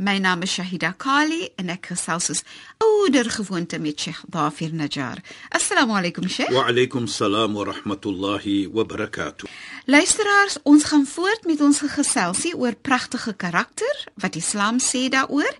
My 0.00 0.18
naam 0.18 0.42
is 0.42 0.52
Shahida 0.54 0.92
Kali 0.96 1.48
en 1.58 1.72
ek 1.74 1.88
gesels 1.90 2.28
soos 2.28 2.42
ouer 2.78 3.26
gewoonte 3.34 3.80
met 3.82 3.98
Sheikh 3.98 4.20
Dafir 4.30 4.70
Najjar. 4.70 5.18
Assalamu 5.50 5.96
alaykum 5.98 6.28
Sheikh. 6.30 6.52
Wa 6.54 6.68
alaykum 6.70 7.08
salaam 7.10 7.56
wa 7.58 7.64
rahmatullahi 7.66 8.68
wa 8.70 8.84
barakatuh. 8.86 9.50
Luisteraars, 9.90 10.60
ons 10.62 10.84
gaan 10.84 11.02
voort 11.02 11.42
met 11.50 11.60
ons 11.60 11.82
geselsie 11.82 12.54
oor 12.54 12.78
pragtige 12.78 13.34
karakter 13.34 14.06
wat 14.22 14.38
Islam 14.38 14.78
sê 14.78 15.08
daaroor. 15.10 15.50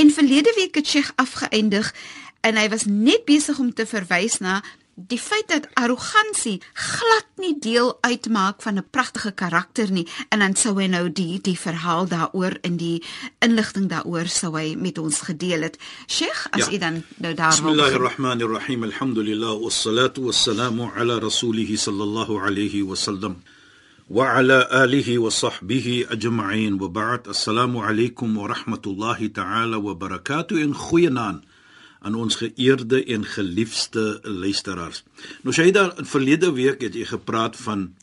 En 0.00 0.10
verlede 0.10 0.54
week 0.56 0.80
het 0.80 0.88
Sheikh 0.88 1.12
afgeëindig 1.20 1.92
en 2.40 2.56
hy 2.56 2.68
was 2.72 2.88
net 2.88 3.28
besig 3.28 3.60
om 3.60 3.68
te 3.68 3.84
verwys 3.84 4.40
na 4.40 4.62
Die 4.94 5.18
feit 5.18 5.48
dat 5.50 5.66
arrogansie 5.74 6.60
glad 6.72 7.26
nie 7.42 7.56
deel 7.58 7.98
uitmaak 8.00 8.62
van 8.62 8.78
'n 8.78 8.86
pragtige 8.90 9.32
karakter 9.32 9.90
nie 9.90 10.06
en 10.28 10.38
dan 10.38 10.54
sou 10.56 10.80
hy 10.80 10.86
nou 10.86 11.12
die 11.12 11.40
die 11.40 11.58
verhaal 11.58 12.06
daaroor 12.06 12.58
in 12.62 12.76
die 12.76 13.02
inligting 13.38 13.88
daaroor 13.88 14.28
sou 14.28 14.54
hy 14.58 14.74
met 14.78 14.98
ons 14.98 15.20
gedeel 15.20 15.62
het. 15.62 15.78
Sheikh, 16.06 16.46
as 16.50 16.66
ja. 16.66 16.72
u 16.72 16.78
dan 16.78 17.02
nou 17.16 17.34
daar 17.34 17.50
Bismillahirrahmanirrahim. 17.50 18.84
Alhamdulillah 18.84 19.58
wassalatu 19.60 20.20
wassalamu 20.20 20.90
ala 20.96 21.18
rasulih 21.18 21.76
sallallahu 21.76 22.38
alayhi 22.38 22.82
wasallam 22.82 23.42
wa 24.06 24.30
ala 24.36 24.68
alihi 24.70 25.18
wa 25.18 25.30
sahbihi 25.30 26.06
ajma'in. 26.06 26.78
Wa 26.78 26.88
ba'd. 26.88 27.28
Assalamu 27.28 27.82
alaykum 27.82 28.36
wa 28.36 28.46
rahmatullahi 28.46 29.32
ta'ala 29.32 29.80
wa 29.80 29.94
barakatuh. 29.94 30.60
In 30.60 30.74
goeienaand 30.74 31.42
aan 32.04 32.14
ons 32.20 32.36
geëerde 32.36 33.00
en 33.14 33.24
geliefde 33.24 34.18
luisteraars. 34.22 35.04
Nou 35.42 35.54
jy 35.56 35.70
daar 35.72 35.94
in 35.98 36.08
verlede 36.08 36.52
week 36.52 36.84
het 36.84 36.94
jy 36.94 37.06
gepraat 37.08 37.56
van 37.56 37.94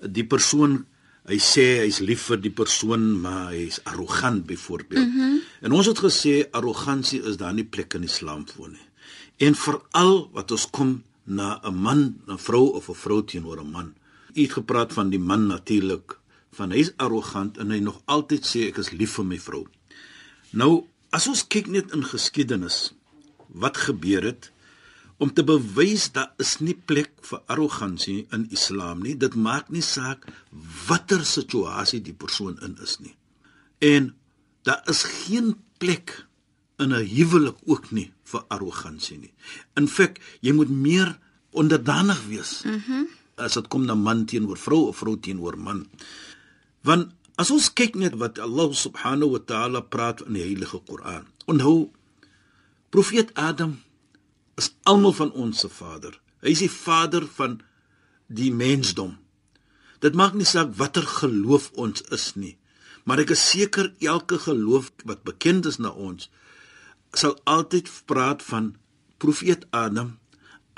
die 0.00 0.24
persoon 0.24 0.84
hy 1.28 1.36
sê 1.44 1.66
hy's 1.82 2.00
lief 2.00 2.24
vir 2.30 2.40
die 2.40 2.54
persoon 2.56 3.04
maar 3.20 3.52
hy's 3.52 3.82
arrogant 3.84 4.46
byvoorbeeld. 4.48 5.06
Mm 5.06 5.18
-hmm. 5.18 5.40
En 5.60 5.72
ons 5.72 5.86
het 5.86 5.98
gesê 5.98 6.50
arrogansie 6.50 7.22
is 7.22 7.36
daar 7.36 7.54
nie 7.54 7.64
plek 7.64 7.94
in 7.94 8.08
Islam 8.08 8.46
vir 8.48 8.68
nie. 8.68 8.86
En 9.36 9.54
veral 9.54 10.30
wat 10.32 10.50
ons 10.50 10.70
kom 10.70 11.02
na 11.24 11.60
'n 11.62 11.74
man, 11.74 12.16
'n 12.26 12.38
vrou 12.38 12.72
of 12.72 12.88
'n 12.88 12.94
vrou 12.94 13.24
teenoor 13.24 13.60
'n 13.60 13.70
man. 13.70 13.94
U 14.34 14.42
het 14.42 14.52
gepraat 14.52 14.92
van 14.92 15.10
die 15.10 15.18
man 15.18 15.46
natuurlik 15.46 16.18
van 16.52 16.70
hy's 16.70 16.92
arrogant 16.96 17.58
en 17.58 17.70
hy 17.70 17.78
nog 17.78 18.02
altyd 18.04 18.46
sê 18.46 18.68
ek 18.68 18.78
is 18.78 18.90
lief 18.90 19.12
vir 19.12 19.24
my 19.24 19.38
vrou. 19.38 19.66
Nou 20.50 20.86
as 21.10 21.26
ons 21.26 21.46
kyk 21.46 21.66
net 21.66 21.92
in 21.92 22.04
geskiedenis 22.04 22.92
wat 23.52 23.76
gebeur 23.76 24.24
het 24.24 24.50
om 25.20 25.32
te 25.32 25.44
bewys 25.44 26.08
dat 26.16 26.32
is 26.40 26.56
nie 26.64 26.74
plek 26.74 27.12
vir 27.28 27.42
arrogansie 27.52 28.26
in 28.32 28.46
Islam 28.50 29.02
nie. 29.04 29.16
Dit 29.16 29.34
maak 29.36 29.68
nie 29.68 29.84
saak 29.84 30.24
watter 30.88 31.24
situasie 31.28 32.00
die 32.00 32.16
persoon 32.16 32.56
in 32.64 32.78
is 32.80 32.96
nie. 33.04 33.14
En 33.78 34.14
daar 34.64 34.80
is 34.88 35.04
geen 35.04 35.56
plek 35.78 36.26
in 36.78 36.92
'n 36.92 37.04
huwelik 37.04 37.56
ook 37.66 37.90
nie 37.90 38.12
vir 38.24 38.44
arrogansie 38.48 39.18
nie. 39.18 39.32
In 39.76 39.88
feite, 39.88 40.20
jy 40.40 40.52
moet 40.52 40.70
meer 40.70 41.18
onderdanig 41.50 42.26
wees. 42.26 42.62
Mhm. 42.64 42.92
Mm 42.92 43.08
as 43.40 43.56
dit 43.56 43.68
kom 43.72 43.86
na 43.88 43.96
man 43.96 44.26
teenoor 44.28 44.58
vrou 44.60 44.88
of 44.90 45.00
vrou 45.00 45.16
teenoor 45.16 45.56
man. 45.58 45.86
Want 46.86 47.12
as 47.40 47.50
ons 47.50 47.70
kyk 47.72 47.96
net 47.96 48.18
wat 48.20 48.40
Allah 48.42 48.68
subhanahu 48.76 49.36
wa 49.36 49.40
ta'ala 49.40 49.80
praat 49.80 50.20
in 50.26 50.36
die 50.36 50.44
heilige 50.44 50.82
Koran. 50.84 51.24
Onthou 51.48 51.88
Profeet 52.90 53.34
Adam 53.38 53.76
is 54.58 54.72
almal 54.82 55.12
van 55.12 55.32
ons 55.32 55.60
se 55.62 55.68
vader. 55.70 56.16
Hy 56.42 56.54
is 56.56 56.62
die 56.64 56.72
vader 56.72 57.26
van 57.36 57.60
die 58.26 58.50
mensdom. 58.50 59.14
Dit 60.02 60.16
maak 60.18 60.34
nie 60.34 60.48
saak 60.48 60.72
watter 60.78 61.06
geloof 61.06 61.70
ons 61.78 62.02
is 62.10 62.32
nie, 62.34 62.56
maar 63.04 63.22
ek 63.22 63.34
is 63.36 63.42
seker 63.52 63.92
elke 64.02 64.40
geloof 64.42 64.90
wat 65.06 65.22
bekend 65.28 65.68
is 65.70 65.78
na 65.78 65.92
ons 65.92 66.30
sal 67.14 67.34
altyd 67.50 67.88
praat 68.06 68.42
van 68.46 68.72
profeet 69.22 69.66
Adam 69.74 70.16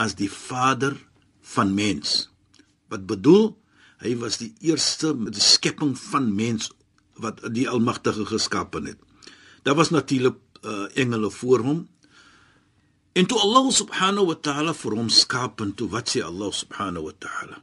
as 0.00 0.16
die 0.16 0.30
vader 0.32 0.96
van 1.54 1.74
mens. 1.76 2.28
Wat 2.92 3.04
bedoel? 3.08 3.52
Hy 4.02 4.16
was 4.20 4.40
die 4.40 4.52
eerste 4.64 5.12
met 5.14 5.36
die 5.36 5.44
skepping 5.44 5.94
van 5.98 6.32
mens 6.34 6.70
wat 7.20 7.40
die 7.54 7.68
Almagtige 7.68 8.26
geskaap 8.26 8.74
het. 8.80 8.98
Daar 9.62 9.76
was 9.78 9.92
natuurlik 9.94 10.40
uh, 10.64 10.88
engele 10.98 11.30
voor 11.30 11.60
hom, 11.62 11.82
En 13.12 13.26
toe 13.28 13.38
Allah 13.38 13.68
subhanahu 13.68 14.26
wa 14.32 14.36
ta'ala 14.40 14.72
vir 14.72 14.96
hom 14.96 15.10
skaap 15.12 15.60
en 15.60 15.74
toe 15.76 15.88
wat 15.92 16.08
sê 16.08 16.22
Allah 16.24 16.48
subhanahu 16.48 17.10
wa 17.10 17.14
ta'ala? 17.20 17.58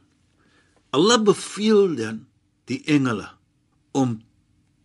Allah 0.94 1.18
beveel 1.18 1.96
dan 1.98 2.26
die 2.70 2.82
engele 2.86 3.26
om 3.90 4.22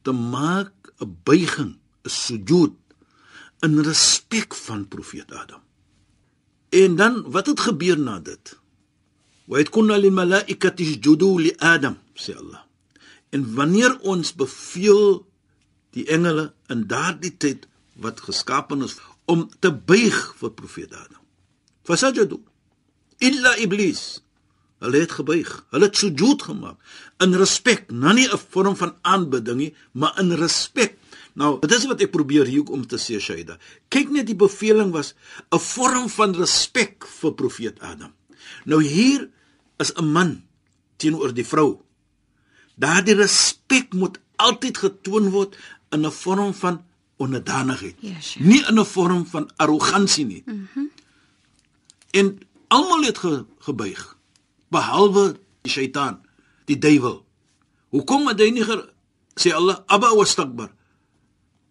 te 0.01 0.11
maak 0.11 0.73
'n 1.01 1.17
buiging, 1.23 1.77
'n 1.77 2.09
sujud 2.09 2.73
in 3.65 3.79
respek 3.79 4.53
van 4.55 4.87
profeet 4.87 5.31
Adam. 5.33 5.61
En 6.69 6.95
dan 6.95 7.31
wat 7.31 7.45
het 7.45 7.59
gebeur 7.59 7.99
na 7.99 8.19
dit? 8.19 8.59
Wa 9.45 9.59
it 9.59 9.69
kunna 9.69 9.97
lil 9.97 10.11
malaikati 10.11 10.83
isjudu 10.83 11.39
li 11.39 11.53
Adam, 11.57 11.97
sê 12.13 12.33
Allah. 12.37 12.63
En 13.29 13.53
wanneer 13.55 13.99
ons 13.99 14.33
beveel 14.33 15.25
die 15.89 16.05
engele 16.09 16.53
in 16.67 16.87
daardie 16.87 17.37
tyd 17.37 17.67
wat 17.93 18.19
geskaap 18.19 18.71
is 18.83 18.97
om 19.25 19.49
te 19.59 19.71
buig 19.73 20.35
vir 20.39 20.51
profeet 20.51 20.93
Adam. 20.93 21.21
Fasajadu 21.83 22.39
illa 23.17 23.55
iblis. 23.57 24.21
Hulle 24.83 24.99
het 24.99 25.11
gebuig. 25.11 25.51
Hulle 25.71 25.87
het 25.87 25.97
sujud 25.97 26.41
gemaak 26.43 26.77
in 27.23 27.35
respek, 27.39 27.91
nou 27.91 28.13
nie 28.13 28.27
'n 28.27 28.37
vorm 28.37 28.75
van 28.75 28.95
aanbidding 29.01 29.57
nie, 29.57 29.75
maar 29.93 30.19
in 30.19 30.31
respek. 30.31 30.97
Nou, 31.33 31.59
dit 31.59 31.71
is 31.71 31.85
wat 31.85 32.01
ek 32.01 32.11
probeer 32.11 32.45
hier 32.45 32.63
om 32.63 32.87
te 32.87 32.97
sê 32.97 33.19
Shaida. 33.19 33.57
Kyk 33.89 34.09
net 34.09 34.27
die 34.27 34.35
beveling 34.35 34.91
was 34.91 35.15
'n 35.51 35.59
vorm 35.59 36.09
van 36.09 36.35
respek 36.35 37.05
vir 37.07 37.33
profeet 37.33 37.79
Adam. 37.79 38.13
Nou 38.65 38.83
hier 38.83 39.29
is 39.77 39.93
'n 39.95 40.11
man 40.11 40.43
teenoor 40.97 41.33
die 41.33 41.45
vrou. 41.45 41.81
Daardie 42.75 43.15
respek 43.15 43.93
moet 43.93 44.19
altyd 44.35 44.77
getoon 44.77 45.29
word 45.29 45.57
in 45.91 46.05
'n 46.05 46.11
vorm 46.11 46.53
van 46.53 46.83
onderdanigheid. 47.17 47.95
Ja, 47.99 48.19
sure. 48.21 48.45
Nie 48.45 48.63
in 48.67 48.79
'n 48.79 48.85
vorm 48.85 49.25
van 49.25 49.49
arrogansie 49.55 50.25
nie. 50.25 50.43
Mm 50.45 50.91
en 52.15 52.39
almal 52.67 53.01
het 53.03 53.17
ge, 53.17 53.45
gebuig 53.59 54.15
behalwe 54.67 55.35
die 55.61 55.71
Satan, 55.71 56.21
die 56.69 56.77
duiwel. 56.77 57.25
Hoekom 57.89 58.27
het 58.31 58.39
hy 58.39 58.49
nie 58.55 58.63
ge, 58.63 58.77
sê 59.39 59.53
Allah 59.55 59.83
Abba 59.91 60.13
wastakbar? 60.15 60.71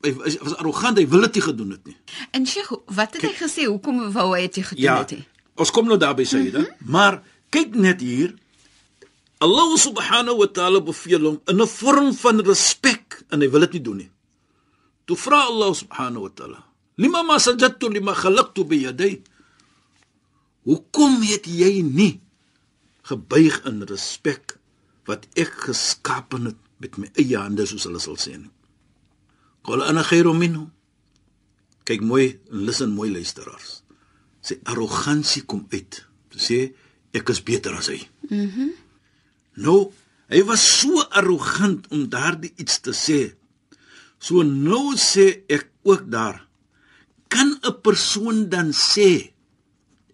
Hy 0.04 0.12
was 0.20 0.56
arrogant, 0.60 1.00
hy 1.00 1.06
wil 1.08 1.24
dit 1.26 1.38
nie 1.38 1.44
gedoen 1.46 1.74
het 1.76 1.88
nie. 1.88 1.96
En 2.36 2.46
Sheikh, 2.46 2.72
wat 2.92 3.16
het 3.16 3.22
kyk, 3.24 3.30
hy 3.30 3.40
gesê 3.40 3.66
hoekom 3.68 4.02
wou 4.12 4.30
hy 4.34 4.44
dit 4.46 4.60
gedoen 4.60 4.84
ja, 4.84 4.98
het? 5.00 5.16
Ja. 5.16 5.50
Ons 5.64 5.72
kom 5.72 5.88
nou 5.88 5.98
daarby 6.00 6.26
sê, 6.28 6.42
mm 6.42 6.50
-hmm. 6.54 6.90
maar 6.92 7.22
kyk 7.48 7.74
net 7.74 8.00
hier. 8.00 8.34
Allah 9.38 9.76
subhanahu 9.76 10.38
wa 10.38 10.48
ta'ala 10.48 10.80
beveel 10.80 11.24
hom 11.24 11.40
in 11.46 11.60
'n 11.60 11.66
vorm 11.66 12.14
van 12.14 12.40
respek 12.40 13.24
en 13.28 13.40
hy 13.40 13.48
wil 13.50 13.60
dit 13.60 13.72
nie 13.72 13.82
doen 13.82 13.96
nie. 13.96 14.10
Toe 15.04 15.16
vra 15.16 15.44
Allah 15.50 15.72
subhanahu 15.76 16.26
wa 16.26 16.32
ta'ala: 16.32 16.60
"Lima 16.96 17.22
ma 17.22 17.36
sajadtu 17.38 17.92
lima 17.92 18.14
khalaqtu 18.14 18.64
bi 18.64 18.84
yaday?" 18.84 19.22
Hoekom 20.64 21.20
het 21.28 21.44
jy 21.44 21.82
nie 21.84 22.20
gebuig 23.04 23.60
in 23.68 23.84
respek 23.84 24.56
wat 25.04 25.28
ek 25.36 25.68
geskaap 25.68 26.32
het 26.40 26.56
met 26.80 26.96
my 26.96 27.10
eie 27.20 27.36
hande 27.36 27.66
soos 27.68 27.84
hulle 27.84 28.00
sal 28.00 28.16
sê 28.16 28.38
nie? 28.38 28.52
Qul 29.64 29.84
ana 29.84 30.02
khairu 30.04 30.32
minhu. 30.32 30.64
Kyk 31.84 32.00
mooi, 32.00 32.40
luister 32.48 32.88
mooi 32.88 33.10
luisteraars. 33.12 33.82
Sy 34.40 34.56
arrogansie 34.64 35.44
kom 35.44 35.66
uit. 35.72 36.00
Sy 36.32 36.40
sê 36.48 36.58
ek 37.12 37.28
is 37.28 37.44
beter 37.44 37.76
as 37.76 37.92
hy. 37.92 38.00
Mhm. 38.30 38.48
Mm 38.48 38.72
nou, 39.54 39.92
hy 40.32 40.40
was 40.48 40.62
so 40.80 41.02
arrogant 41.14 41.86
om 41.94 42.08
daardie 42.10 42.52
iets 42.58 42.80
te 42.82 42.90
sê 42.90 43.18
So 44.24 44.40
nou 44.42 44.96
sê 44.96 45.44
ek 45.52 45.68
ook 45.84 46.08
daar 46.08 46.40
kan 47.28 47.58
'n 47.60 47.80
persoon 47.82 48.48
dan 48.48 48.72
sê 48.72 49.34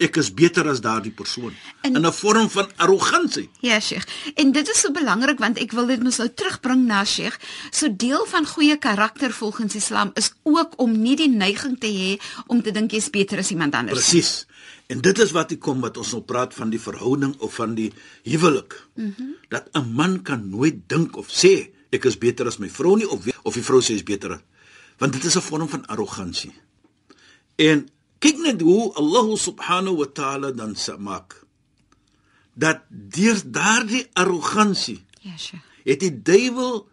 ek 0.00 0.16
is 0.16 0.32
beter 0.32 0.66
as 0.68 0.80
daardie 0.80 1.12
persoon 1.12 1.52
En- 1.82 1.96
in 1.96 2.06
'n 2.06 2.12
vorm 2.12 2.48
van 2.48 2.68
arrogansie. 2.76 3.50
Ja, 3.60 3.80
Sheikh. 3.80 4.06
En 4.34 4.52
dit 4.52 4.68
is 4.68 4.80
so 4.80 4.90
belangrik 4.90 5.38
want 5.38 5.58
ek 5.58 5.72
wil 5.72 5.86
dit 5.86 6.02
mos 6.02 6.16
nou 6.16 6.28
terugbring 6.34 6.86
na 6.86 7.04
Sheikh. 7.04 7.38
So 7.70 7.96
deel 7.96 8.26
van 8.26 8.46
goeie 8.46 8.76
karakter 8.78 9.30
volgens 9.32 9.74
Islam 9.74 10.10
is 10.14 10.32
ook 10.42 10.72
om 10.76 11.02
nie 11.02 11.16
die 11.16 11.28
neiging 11.28 11.78
te 11.78 11.86
hê 11.86 12.20
om 12.46 12.62
te 12.62 12.70
dink 12.70 12.90
jy's 12.90 13.10
beter 13.10 13.38
as 13.38 13.50
iemand 13.50 13.74
anders. 13.74 13.98
Presies. 13.98 14.46
En 14.86 15.00
dit 15.00 15.18
is 15.18 15.30
wat 15.30 15.52
ek 15.52 15.60
kom 15.60 15.80
wat 15.80 15.96
ons 15.96 16.12
nou 16.12 16.22
praat 16.22 16.54
van 16.54 16.70
die 16.70 16.80
verhouding 16.80 17.34
of 17.38 17.54
van 17.54 17.74
die 17.74 17.92
huwelik. 18.22 18.86
Mm 18.94 19.14
-hmm. 19.16 19.34
Dat 19.48 19.68
'n 19.72 19.92
man 19.94 20.22
kan 20.22 20.48
nooit 20.48 20.88
dink 20.88 21.16
of 21.16 21.28
sê 21.28 21.70
ek 21.90 22.04
is 22.04 22.18
beter 22.18 22.46
as 22.46 22.58
my 22.58 22.68
vrou 22.68 22.96
nie 22.96 23.08
of 23.08 23.26
of 23.44 23.54
die 23.54 23.64
vrou 23.64 23.80
sê 23.82 23.94
is 23.94 24.06
beter. 24.06 24.40
Want 24.98 25.12
dit 25.12 25.24
is 25.24 25.36
'n 25.36 25.40
vorm 25.40 25.68
van 25.68 25.86
arrogansie. 25.86 26.52
En 27.56 27.88
kyk 28.18 28.38
net 28.38 28.60
hoe 28.60 28.92
Allah 28.94 29.36
subhanahu 29.36 29.96
wa 29.96 30.06
ta'ala 30.06 30.52
dan 30.52 30.76
sa 30.76 30.96
maak 30.96 31.44
dat 32.54 32.84
deur 32.88 33.40
daardie 33.44 34.06
arrogansie 34.12 35.04
Ja, 35.20 35.36
Sheikh. 35.36 35.62
het 35.84 36.00
die 36.00 36.22
duiwel 36.22 36.88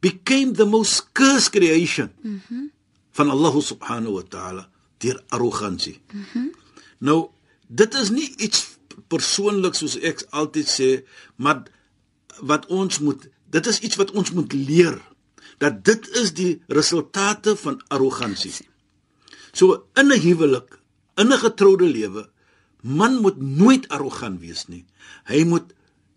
became 0.00 0.52
the 0.52 0.64
most 0.64 1.12
cursed 1.12 1.50
creation 1.50 2.10
mm 2.22 2.40
-hmm. 2.48 2.70
van 3.10 3.30
Allah 3.30 3.54
subhanahu 3.60 4.12
wa 4.12 4.22
ta'ala 4.28 4.68
deur 4.98 5.22
arrogansie. 5.28 6.00
Mm 6.12 6.24
-hmm. 6.32 6.50
Nou 6.98 7.28
dit 7.66 7.94
is 7.94 8.10
nie 8.10 8.34
iets 8.36 8.76
persoonlik 9.08 9.74
soos 9.74 9.96
ek 9.98 10.26
altyd 10.30 10.68
sê, 10.68 10.90
maar 11.36 11.62
wat 12.40 12.66
ons 12.66 12.98
moet 12.98 13.28
dit 13.52 13.66
is 13.68 13.80
iets 13.84 13.98
wat 14.00 14.10
ons 14.16 14.32
moet 14.32 14.52
leer 14.56 14.96
dat 15.62 15.82
dit 15.86 16.08
is 16.18 16.32
die 16.34 16.62
resultate 16.72 17.54
van 17.60 17.78
arrogansie. 17.92 18.54
So 19.52 19.84
in 19.94 20.08
'n 20.12 20.20
huwelik, 20.20 20.78
in 21.16 21.28
'n 21.32 21.38
getroude 21.38 21.84
lewe, 21.86 22.28
man 22.82 23.20
moet 23.20 23.38
nooit 23.40 23.88
arrogant 23.88 24.40
wees 24.40 24.66
nie. 24.68 24.84
Hy 25.24 25.44
moet 25.44 25.72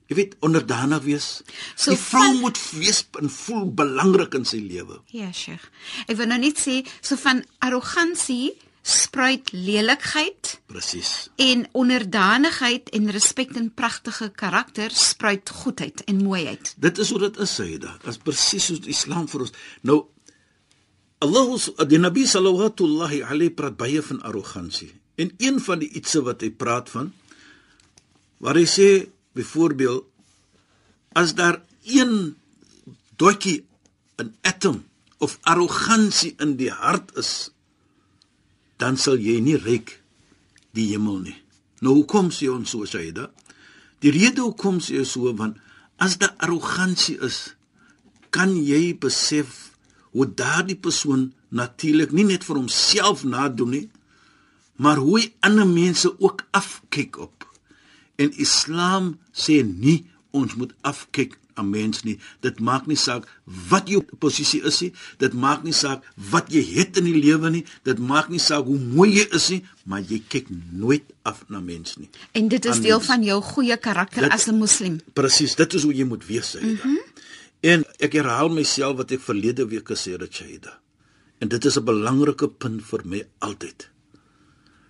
jy 0.08 0.16
weet 0.16 0.36
onderdanig 0.40 1.02
wees. 1.04 1.42
So 1.76 1.92
die 1.92 2.00
vrou 2.00 2.24
van- 2.24 2.40
moet 2.42 2.60
wees 2.72 3.06
en 3.22 3.30
voel 3.30 3.74
belangrik 3.74 4.34
in 4.34 4.46
sy 4.46 4.58
lewe. 4.62 5.02
Ja, 5.12 5.32
Sheikh. 5.32 5.70
Ek 6.08 6.18
wil 6.18 6.28
nou 6.28 6.40
net 6.40 6.58
sê 6.60 6.86
so 7.02 7.16
van 7.16 7.44
arrogansie 7.60 8.54
spruit 8.84 9.52
lelikheid 9.52 10.35
Presies. 10.70 11.30
en 11.36 11.68
onderdanigheid 11.72 12.90
en 12.90 13.12
respek 13.12 13.56
en 13.60 13.74
pragtige 13.74 14.30
karakter 14.30 14.92
spruit 14.92 15.50
goedheid 15.50 16.04
en 16.04 16.24
mooiheid. 16.24 16.74
Dit 16.78 16.98
is 16.98 17.10
hoe 17.10 17.20
dit 17.20 17.38
is, 17.38 17.56
Sayyida. 17.56 17.98
Dit 18.02 18.14
is 18.14 18.18
presies 18.18 18.66
soos 18.66 18.88
Islam 18.92 19.28
vir 19.32 19.46
ons. 19.48 19.54
Nou 19.82 20.00
Allah 21.26 21.88
die 21.90 22.00
Nabi 22.00 22.26
sallallahu 22.28 23.24
alayhi 23.24 23.50
praat 23.50 23.78
baie 23.78 24.02
van 24.02 24.22
arrogansie. 24.22 24.92
En 25.16 25.32
een 25.38 25.62
van 25.64 25.80
die 25.80 25.90
ietsie 25.96 26.22
wat 26.22 26.42
hy 26.42 26.52
praat 26.52 26.90
van 26.92 27.14
waar 28.44 28.60
hy 28.60 28.66
sê 28.68 28.90
byvoorbeeld 29.36 30.04
as 31.16 31.34
daar 31.36 31.62
een 31.88 32.36
dotjie 33.16 33.64
'n 34.20 34.36
atom 34.42 34.84
of 35.18 35.40
arrogansie 35.42 36.36
in 36.40 36.56
die 36.60 36.72
hart 36.72 37.16
is 37.18 37.52
dan 38.78 38.98
sal 38.98 39.18
jy 39.18 39.40
nie 39.40 39.58
reik 39.58 40.02
die 40.76 40.92
hemel 40.92 41.22
nie. 41.24 41.38
Nou 41.84 42.00
hoekom 42.02 42.32
sê 42.34 42.50
ons 42.52 42.72
so 42.72 42.88
Sayyida? 42.88 43.30
Die 44.04 44.14
rede 44.14 44.44
hoekom 44.44 44.82
sê 44.84 45.00
ons 45.04 45.16
so 45.16 45.32
want 45.40 45.60
as 46.02 46.18
daar 46.20 46.36
arrogansie 46.44 47.18
is, 47.24 47.56
kan 48.36 48.52
jy 48.56 48.96
besef 49.00 49.72
hoe 50.16 50.28
daardie 50.28 50.80
persoon 50.80 51.30
natuurlik 51.56 52.12
nie 52.16 52.28
net 52.28 52.44
vir 52.44 52.60
homself 52.60 53.24
nadoen 53.28 53.72
nie, 53.72 53.86
maar 54.76 55.00
hoe 55.00 55.24
ander 55.46 55.68
mense 55.68 56.12
ook 56.20 56.44
afkyk 56.52 57.20
op. 57.24 57.48
En 58.20 58.32
Islam 58.40 59.16
sê 59.32 59.62
nie 59.64 60.04
ons 60.36 60.56
moet 60.60 60.74
afkyk 60.84 61.38
aan 61.56 61.70
mens 61.70 62.04
nie. 62.04 62.18
Dit 62.44 62.60
maak 62.60 62.86
nie 62.88 62.98
saak 63.00 63.26
wat 63.70 63.88
jou 63.90 64.02
posisie 64.20 64.62
is 64.68 64.80
nie, 64.82 64.92
dit 65.18 65.34
maak 65.34 65.64
nie 65.64 65.74
saak 65.74 66.04
wat 66.32 66.52
jy 66.54 66.62
het 66.76 66.98
in 67.02 67.04
die 67.10 67.16
lewe 67.22 67.50
nie, 67.50 67.64
dit 67.84 68.00
maak 68.00 68.30
nie 68.30 68.40
saak 68.40 68.66
hoe 68.66 68.78
mooi 68.80 69.10
jy 69.16 69.26
is 69.36 69.50
nie, 69.50 69.62
maar 69.86 70.02
jy 70.02 70.22
kyk 70.28 70.48
nooit 70.72 71.04
af 71.24 71.44
na 71.50 71.60
mens 71.60 71.98
nie. 71.98 72.10
En 72.34 72.48
dit 72.48 72.66
is 72.66 72.76
Aan 72.76 72.82
deel 72.82 72.98
mens. 72.98 73.08
van 73.08 73.24
jou 73.24 73.42
goeie 73.42 73.78
karakter 73.78 74.22
Dit- 74.22 74.32
as 74.32 74.48
'n 74.48 74.58
moslim. 74.58 75.00
Presies, 75.14 75.56
dit 75.56 75.74
is 75.74 75.84
hoe 75.84 75.94
jy 75.94 76.04
moet 76.06 76.26
wees, 76.28 76.52
Saida. 76.52 76.68
Mm 76.68 76.78
-hmm. 76.82 77.00
En 77.62 77.84
ek 78.00 78.14
herhaal 78.14 78.50
myself 78.50 78.98
wat 78.98 79.12
ek 79.12 79.22
verlede 79.22 79.68
week 79.68 79.88
gesê 79.90 80.12
het, 80.20 80.34
Saida. 80.36 80.80
En 81.40 81.48
dit 81.48 81.66
is 81.66 81.78
'n 81.78 81.84
belangrike 81.84 82.48
punt 82.50 82.84
vir 82.86 83.02
my 83.06 83.28
altyd. 83.40 83.90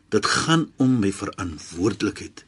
Dit 0.09 0.25
gaan 0.25 0.71
om 0.77 1.00
my 1.00 1.12
verantwoordelikheid. 1.12 2.45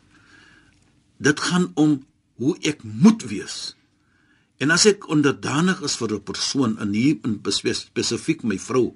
Dit 1.18 1.40
gaan 1.40 1.72
om 1.76 2.06
hoe 2.36 2.58
ek 2.62 2.84
moet 2.84 3.24
wees. 3.24 3.76
En 4.58 4.74
as 4.74 4.88
ek 4.90 5.06
onderdanig 5.14 5.82
is 5.86 5.96
vir 5.96 6.14
'n 6.14 6.24
persoon 6.24 6.80
in 6.82 6.94
hier 6.94 7.18
in 7.24 7.42
spesifiek 7.52 8.44
my 8.44 8.58
vrou, 8.58 8.96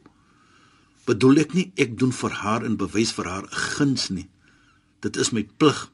bedoel 1.05 1.37
ek 1.37 1.53
nie 1.53 1.71
ek 1.75 1.97
doen 1.99 2.11
vir 2.11 2.31
haar 2.31 2.65
en 2.65 2.77
bewys 2.77 3.11
vir 3.11 3.25
haar 3.25 3.43
'n 3.43 3.55
guns 3.75 4.09
nie. 4.09 4.29
Dit 5.01 5.17
is 5.17 5.31
my 5.31 5.43
plig. 5.57 5.91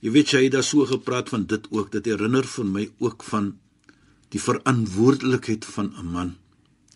Jy 0.00 0.10
weet 0.10 0.30
jy 0.30 0.42
het 0.44 0.52
daar 0.52 0.64
so 0.64 0.84
gepraat 0.86 1.28
van 1.28 1.46
dit 1.46 1.66
ook. 1.70 1.92
Dit 1.92 2.04
herinner 2.06 2.44
vir 2.44 2.64
my 2.64 2.90
ook 2.98 3.22
van 3.22 3.58
die 4.28 4.40
verantwoordelikheid 4.40 5.64
van 5.64 5.92
'n 5.98 6.06
man. 6.12 6.36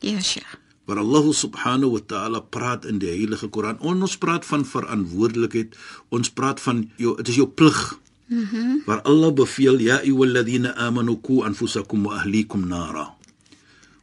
Ja, 0.01 0.21
Sheikh. 0.21 0.59
Waar 0.85 0.99
Allah 0.99 1.33
subhanahu 1.33 1.93
wa 1.93 2.01
ta'ala 2.07 2.41
praat 2.41 2.85
in 2.85 2.99
die 2.99 3.09
heilige 3.09 3.49
Koran. 3.49 3.79
Ons 3.79 4.19
praat 4.19 4.47
van 4.47 4.65
verantwoordelikheid. 4.65 5.77
Ons 6.09 6.31
praat 6.31 6.61
van 6.61 6.91
jou 6.97 7.17
dit 7.17 7.29
is 7.29 7.35
jou 7.35 7.49
plig. 7.49 7.99
Mm 8.31 8.83
waar 8.87 9.03
Allah 9.03 9.33
beveel 9.35 9.79
ja 9.83 9.99
ayyuhalladhina 9.99 10.77
amanu 10.79 11.19
qu 11.19 11.43
anfusakum 11.43 12.07
wa 12.07 12.23
ahlikum 12.23 12.63
nara. 12.69 13.17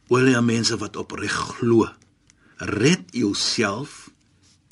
Welle 0.08 0.40
mense 0.44 0.76
wat 0.76 0.96
opreg 0.96 1.32
glo, 1.32 1.88
red 2.56 3.08
jouself 3.12 4.10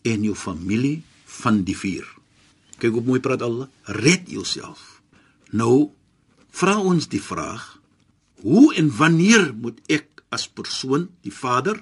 en 0.05 0.23
jou 0.23 0.37
familie 0.37 1.03
van 1.41 1.65
die 1.65 1.77
vuur. 1.77 2.05
Kyk 2.77 2.93
hoe 2.93 3.05
mooi 3.05 3.21
praat 3.21 3.43
Allah, 3.43 3.69
red 3.85 4.29
jouself. 4.29 5.01
Nou 5.51 5.91
vra 6.53 6.77
ons 6.77 7.09
die 7.09 7.23
vraag, 7.23 7.81
hoe 8.45 8.75
en 8.77 8.93
wanneer 8.97 9.55
moet 9.57 9.81
ek 9.89 10.25
as 10.29 10.49
persoon, 10.49 11.09
die 11.25 11.33
vader 11.33 11.81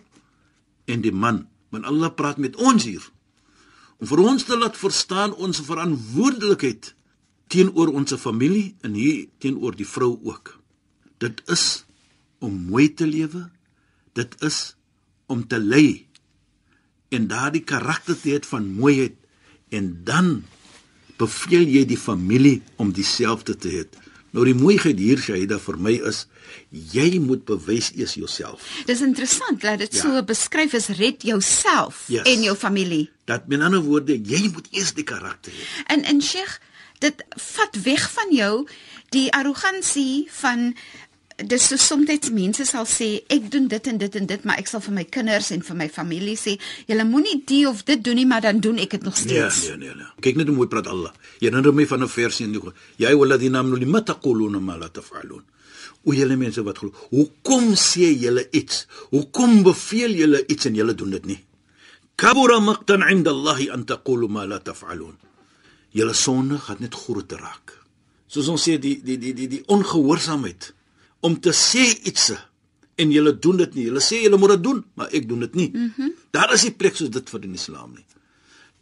en 0.86 1.02
die 1.02 1.14
man, 1.14 1.46
want 1.74 1.90
Allah 1.90 2.14
praat 2.14 2.38
met 2.38 2.54
ons 2.56 2.86
hier 2.86 3.02
om 4.02 4.08
vir 4.10 4.20
ons 4.20 4.42
te 4.44 4.56
laat 4.58 4.76
verstaan 4.76 5.34
ons 5.38 5.62
verantwoordelikheid 5.64 6.90
teenoor 7.54 7.92
ons 7.94 8.14
familie 8.18 8.74
en 8.84 8.96
hier 8.98 9.26
teenoor 9.42 9.76
die 9.78 9.86
vrou 9.88 10.16
ook. 10.26 10.56
Dit 11.22 11.42
is 11.52 11.84
om 12.42 12.54
mooi 12.70 12.88
te 12.94 13.06
lewe. 13.06 13.46
Dit 14.18 14.34
is 14.44 14.74
om 15.30 15.44
te 15.48 15.58
lei 15.58 16.06
en 17.14 17.28
daardie 17.30 17.62
karakter 17.62 18.16
te 18.18 18.32
hê 18.34 18.40
van 18.50 18.66
mooiheid 18.74 19.14
en 19.74 19.92
dan 20.06 20.32
beveel 21.20 21.66
jy 21.70 21.84
die 21.86 21.98
familie 22.00 22.56
om 22.82 22.90
dieselfde 22.94 23.54
te 23.56 23.70
hê. 23.70 23.84
Nou 24.34 24.42
die 24.48 24.56
mooiheid 24.58 24.98
hier 24.98 25.20
Shaida 25.22 25.60
vir 25.62 25.76
my 25.78 25.92
is 26.10 26.24
jy 26.94 27.20
moet 27.22 27.44
bewys 27.46 27.92
eers 27.94 28.16
jouself. 28.18 28.64
Dis 28.88 29.02
interessant 29.06 29.60
dat 29.62 29.78
dit 29.78 29.94
Ja. 29.94 30.00
so 30.02 30.22
beskryf 30.26 30.74
is 30.74 30.88
red 30.98 31.22
jouself 31.22 32.04
Yes. 32.10 32.26
en 32.26 32.42
jou 32.42 32.56
familie. 32.56 33.10
Dat 33.30 33.46
met 33.46 33.60
ander 33.62 33.80
woorde 33.80 34.18
jy 34.18 34.50
moet 34.52 34.66
eers 34.72 34.92
die 34.94 35.04
karakter 35.06 35.52
hê. 35.52 35.84
En 35.86 36.02
en 36.02 36.20
Sheikh, 36.22 36.58
dit 37.04 37.24
vat 37.54 37.80
weg 37.84 38.04
van 38.18 38.32
jou 38.34 38.52
die 39.14 39.28
arrogansie 39.36 40.26
van 40.40 40.72
dis 41.50 41.64
so 41.66 41.76
soms 41.82 42.30
mense 42.30 42.62
sal 42.64 42.84
sê 42.86 43.08
ek 43.34 43.48
doen 43.50 43.64
dit 43.68 43.86
en 43.90 43.96
dit 43.98 44.16
en 44.20 44.26
dit 44.30 44.44
maar 44.46 44.58
ek 44.62 44.68
sal 44.70 44.80
vir 44.84 44.94
my 44.94 45.04
kinders 45.16 45.48
en 45.50 45.62
vir 45.66 45.76
my 45.80 45.88
familie 45.90 46.36
sê 46.38 46.52
julle 46.86 47.04
moenie 47.08 47.40
die 47.50 47.64
of 47.68 47.82
dit 47.88 48.04
doen 48.06 48.14
nie 48.20 48.26
maar 48.26 48.44
dan 48.44 48.60
doen 48.62 48.78
ek 48.78 48.90
dit 48.94 49.02
nog 49.02 49.16
Nee, 49.18 49.24
steeds. 49.24 49.64
nee, 49.68 49.76
nee, 49.88 49.94
nee. 49.98 50.06
Kyk 50.22 50.36
net 50.38 50.46
hoe 50.46 50.54
mooi 50.56 50.68
praat 50.70 50.86
Allah. 50.86 51.10
Jy 51.40 51.50
herinner 51.50 51.74
my 51.74 51.86
van 51.90 52.02
'n 52.06 52.08
versie 52.08 52.46
in 52.46 52.52
die 52.52 52.60
Koran. 52.60 52.76
Ja 52.98 53.08
ayyuhalladhina 53.08 53.58
amanu 53.58 53.76
lima 53.82 54.00
taquluna 54.02 54.60
ma 54.60 54.76
la 54.76 54.88
taf'alun. 54.88 55.42
O 56.06 56.12
julle 56.12 56.36
mense 56.36 56.62
wat 56.62 56.78
glo, 56.78 56.92
hoekom 57.10 57.74
sê 57.74 58.14
julle 58.14 58.46
iets? 58.52 58.86
Hoekom 59.10 59.62
beveel 59.64 60.12
julle 60.14 60.44
iets 60.46 60.66
en 60.66 60.74
julle 60.74 60.94
doen 60.94 61.10
dit 61.10 61.26
nie? 61.26 61.40
Kabura 62.16 62.60
maqtan 62.60 63.02
'inda 63.02 63.30
Allah 63.30 63.58
an 63.72 63.84
taqulu 63.84 64.28
ma 64.28 64.44
la 64.46 64.58
taf'alun. 64.60 65.16
Julle 65.94 66.14
sonde 66.18 66.58
gaan 66.58 66.80
net 66.82 66.94
groter 66.94 67.38
raak. 67.38 67.76
Soos 68.26 68.48
ons 68.50 68.62
sê 68.66 68.78
die 68.82 68.96
die 69.04 69.18
die 69.18 69.34
die 69.36 69.48
die 69.48 69.62
ongehoorsaamheid 69.70 70.72
om 71.26 71.38
te 71.40 71.54
sê 71.54 71.84
iets 72.10 72.32
en 72.98 73.12
julle 73.14 73.32
doen 73.38 73.62
dit 73.62 73.78
nie. 73.78 73.86
Julle 73.88 74.02
sê 74.02 74.24
julle 74.24 74.38
moet 74.38 74.56
dit 74.56 74.64
doen, 74.66 74.82
maar 74.98 75.14
ek 75.14 75.28
doen 75.28 75.46
dit 75.46 75.54
nie. 75.54 75.70
Mm 75.70 75.92
-hmm. 75.96 76.12
Daar 76.30 76.52
is 76.54 76.62
nie 76.66 76.74
plek 76.74 76.96
soos 76.96 77.10
dit 77.10 77.30
vir 77.30 77.40
die 77.40 77.54
Islam 77.54 77.94
nie 77.94 78.06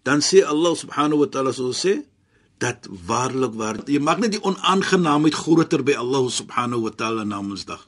dan 0.02 0.20
sê 0.20 0.42
Allah 0.42 0.74
subhanahu 0.74 1.22
wa 1.24 1.28
taala 1.30 1.52
so 1.54 1.70
sê 1.70 2.02
dat 2.58 2.86
waarlik 2.90 3.54
waar 3.54 3.78
jy 3.86 4.02
maak 4.02 4.18
net 4.22 4.34
die 4.34 4.42
onaangenaamheid 4.42 5.34
groter 5.34 5.82
by 5.86 5.94
Allah 5.98 6.26
subhanahu 6.30 6.86
wa 6.86 6.92
taala 6.94 7.24
na 7.24 7.42
Mondsdag 7.42 7.86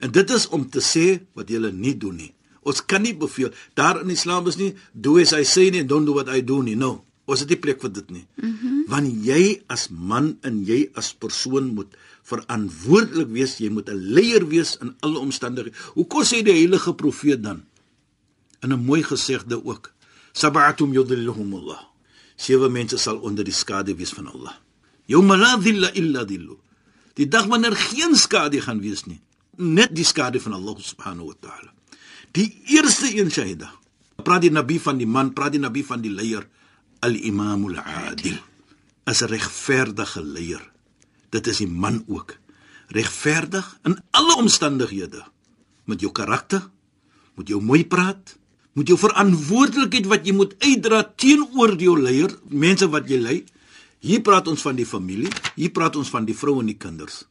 En 0.00 0.08
dit 0.08 0.30
is 0.30 0.48
om 0.48 0.64
te 0.64 0.80
sê 0.80 1.20
wat 1.36 1.50
jy 1.52 1.60
nie 1.76 1.92
doen 1.92 2.16
nie. 2.16 2.32
Ons 2.64 2.80
kan 2.80 3.02
nie 3.04 3.12
beveel 3.12 3.52
daar 3.76 4.00
in 4.00 4.08
Islam 4.08 4.46
is 4.48 4.56
nie 4.56 4.72
do 4.94 5.18
as 5.20 5.34
I 5.36 5.44
say 5.44 5.68
nie 5.70 5.84
don't 5.84 6.06
do 6.08 6.14
what 6.16 6.28
I 6.32 6.40
do 6.40 6.62
nie. 6.62 6.74
No. 6.74 7.04
Ons 7.30 7.44
het 7.44 7.52
nie 7.52 7.60
plek 7.62 7.82
vir 7.84 7.92
dit 8.00 8.16
nie. 8.18 8.26
Mm 8.42 8.68
Want 8.90 9.06
jy 9.22 9.62
as 9.70 9.86
man 9.90 10.32
en 10.42 10.64
jy 10.66 10.88
as 10.98 11.12
persoon 11.14 11.68
moet 11.76 11.92
verantwoordelik 12.26 13.28
wees, 13.30 13.52
jy 13.62 13.70
moet 13.70 13.88
'n 13.88 14.00
leier 14.16 14.42
wees 14.50 14.74
in 14.82 14.96
alle 15.00 15.18
omstandighede. 15.18 15.76
Hoekom 15.94 16.24
sê 16.26 16.42
die 16.42 16.52
heilige 16.58 16.94
profeet 16.94 17.42
dan 17.42 17.62
in 18.62 18.72
'n 18.72 18.84
mooi 18.84 19.02
gesegde 19.02 19.64
ook: 19.64 19.92
Sab'atum 20.32 20.92
yudhilluhumullah. 20.92 21.78
Sewe 22.36 22.68
mense 22.68 22.96
sal 22.98 23.18
onder 23.18 23.44
die 23.44 23.52
skadu 23.52 23.94
wees 23.94 24.10
van 24.10 24.26
Allah. 24.26 24.54
Yawma 25.06 25.36
la 25.36 25.56
dhilla 25.58 25.92
illa 25.92 26.24
dhillu. 26.24 26.56
Die 27.14 27.28
dag 27.28 27.46
wanneer 27.46 27.76
geen 27.76 28.16
skadu 28.16 28.60
gaan 28.60 28.80
wees 28.80 29.04
nie, 29.06 29.20
net 29.56 29.94
die 29.94 30.04
skadu 30.04 30.40
van 30.40 30.52
Allah 30.52 30.76
subhanahu 30.78 31.26
wa 31.26 31.36
ta'ala. 31.40 31.72
Die 32.32 32.62
eerste 32.66 33.10
een 33.18 33.30
shahida. 33.30 33.70
Praat 34.22 34.40
die 34.40 34.50
nabi 34.50 34.78
van 34.78 34.98
die 34.98 35.06
man, 35.06 35.32
praat 35.32 35.52
die 35.52 35.60
nabi 35.60 35.84
van 35.84 36.00
die 36.00 36.10
leier, 36.10 36.46
al-imamul 37.00 37.76
adil. 37.78 38.38
As 39.04 39.22
'n 39.22 39.28
regverdige 39.28 40.22
leier. 40.22 40.62
Dit 41.30 41.46
is 41.46 41.58
die 41.58 41.68
man 41.68 42.04
ook. 42.06 42.36
Regverdig 42.88 43.78
in 43.84 44.02
alle 44.10 44.36
omstandighede. 44.36 45.24
Met 45.84 46.00
jou 46.00 46.12
karakter 46.12 46.70
moet 47.34 47.48
jou 47.48 47.62
mooi 47.62 47.86
praat 47.86 48.38
moet 48.72 48.88
jou 48.88 48.98
verantwoordelikheid 48.98 50.06
wat 50.06 50.26
jy 50.26 50.34
moet 50.36 50.54
uitdra 50.62 51.02
teenoor 51.16 51.74
jou 51.80 51.96
leier 52.00 52.30
mense 52.48 52.86
wat 52.88 53.08
jy 53.08 53.18
lei. 53.18 53.44
Hier 54.00 54.22
praat 54.24 54.48
ons 54.48 54.62
van 54.62 54.76
die 54.76 54.86
familie 54.86 55.28
hier 55.54 55.70
praat 55.70 55.96
ons 55.96 56.08
van 56.08 56.24
die 56.24 56.36
vrou 56.36 56.60
en 56.60 56.70
die 56.70 56.78
kinders 56.80 57.24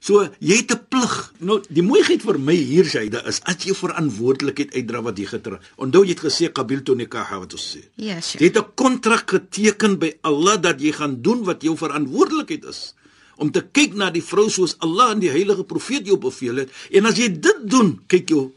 so 0.00 0.28
jy 0.40 0.56
het 0.56 0.72
'n 0.72 0.80
plig. 0.88 1.32
Nou 1.40 1.60
die 1.68 1.82
mooiheid 1.82 2.22
vir 2.22 2.38
my 2.38 2.54
hier 2.54 2.84
dit 2.84 3.26
is 3.26 3.40
as 3.44 3.64
jy 3.64 3.74
verantwoordelikheid 3.74 4.74
uitdra 4.74 5.02
wat 5.02 5.18
jy 5.18 5.26
getrou 5.26 5.58
onthou 5.76 6.04
jy 6.04 6.14
het 6.14 6.20
gesê 6.20 6.52
qabil 6.52 6.82
to 6.82 6.94
nikah 6.94 7.30
wat 7.38 7.52
ons 7.52 7.76
sê. 7.76 7.82
Ja 7.96 8.16
yes, 8.16 8.34
jy 8.38 8.46
het 8.46 8.58
'n 8.58 8.74
kontrak 8.74 9.30
geteken 9.30 9.98
by 9.98 10.12
Allah 10.22 10.60
dat 10.60 10.80
jy 10.80 10.92
gaan 10.92 11.22
doen 11.22 11.44
wat 11.44 11.62
jou 11.62 11.76
verantwoordelikheid 11.76 12.64
is 12.64 12.94
om 13.36 13.50
te 13.50 13.60
kyk 13.60 13.94
na 13.94 14.10
die 14.10 14.24
vrou 14.24 14.48
soos 14.50 14.76
Allah 14.80 15.12
en 15.12 15.20
die 15.20 15.30
heilige 15.30 15.64
profeet 15.64 16.06
jou 16.06 16.16
beveel 16.18 16.64
het. 16.64 16.70
En 16.90 17.06
as 17.06 17.16
jy 17.16 17.28
dit 17.28 17.58
doen 17.64 18.00
kyk 18.08 18.28
jou 18.28 18.52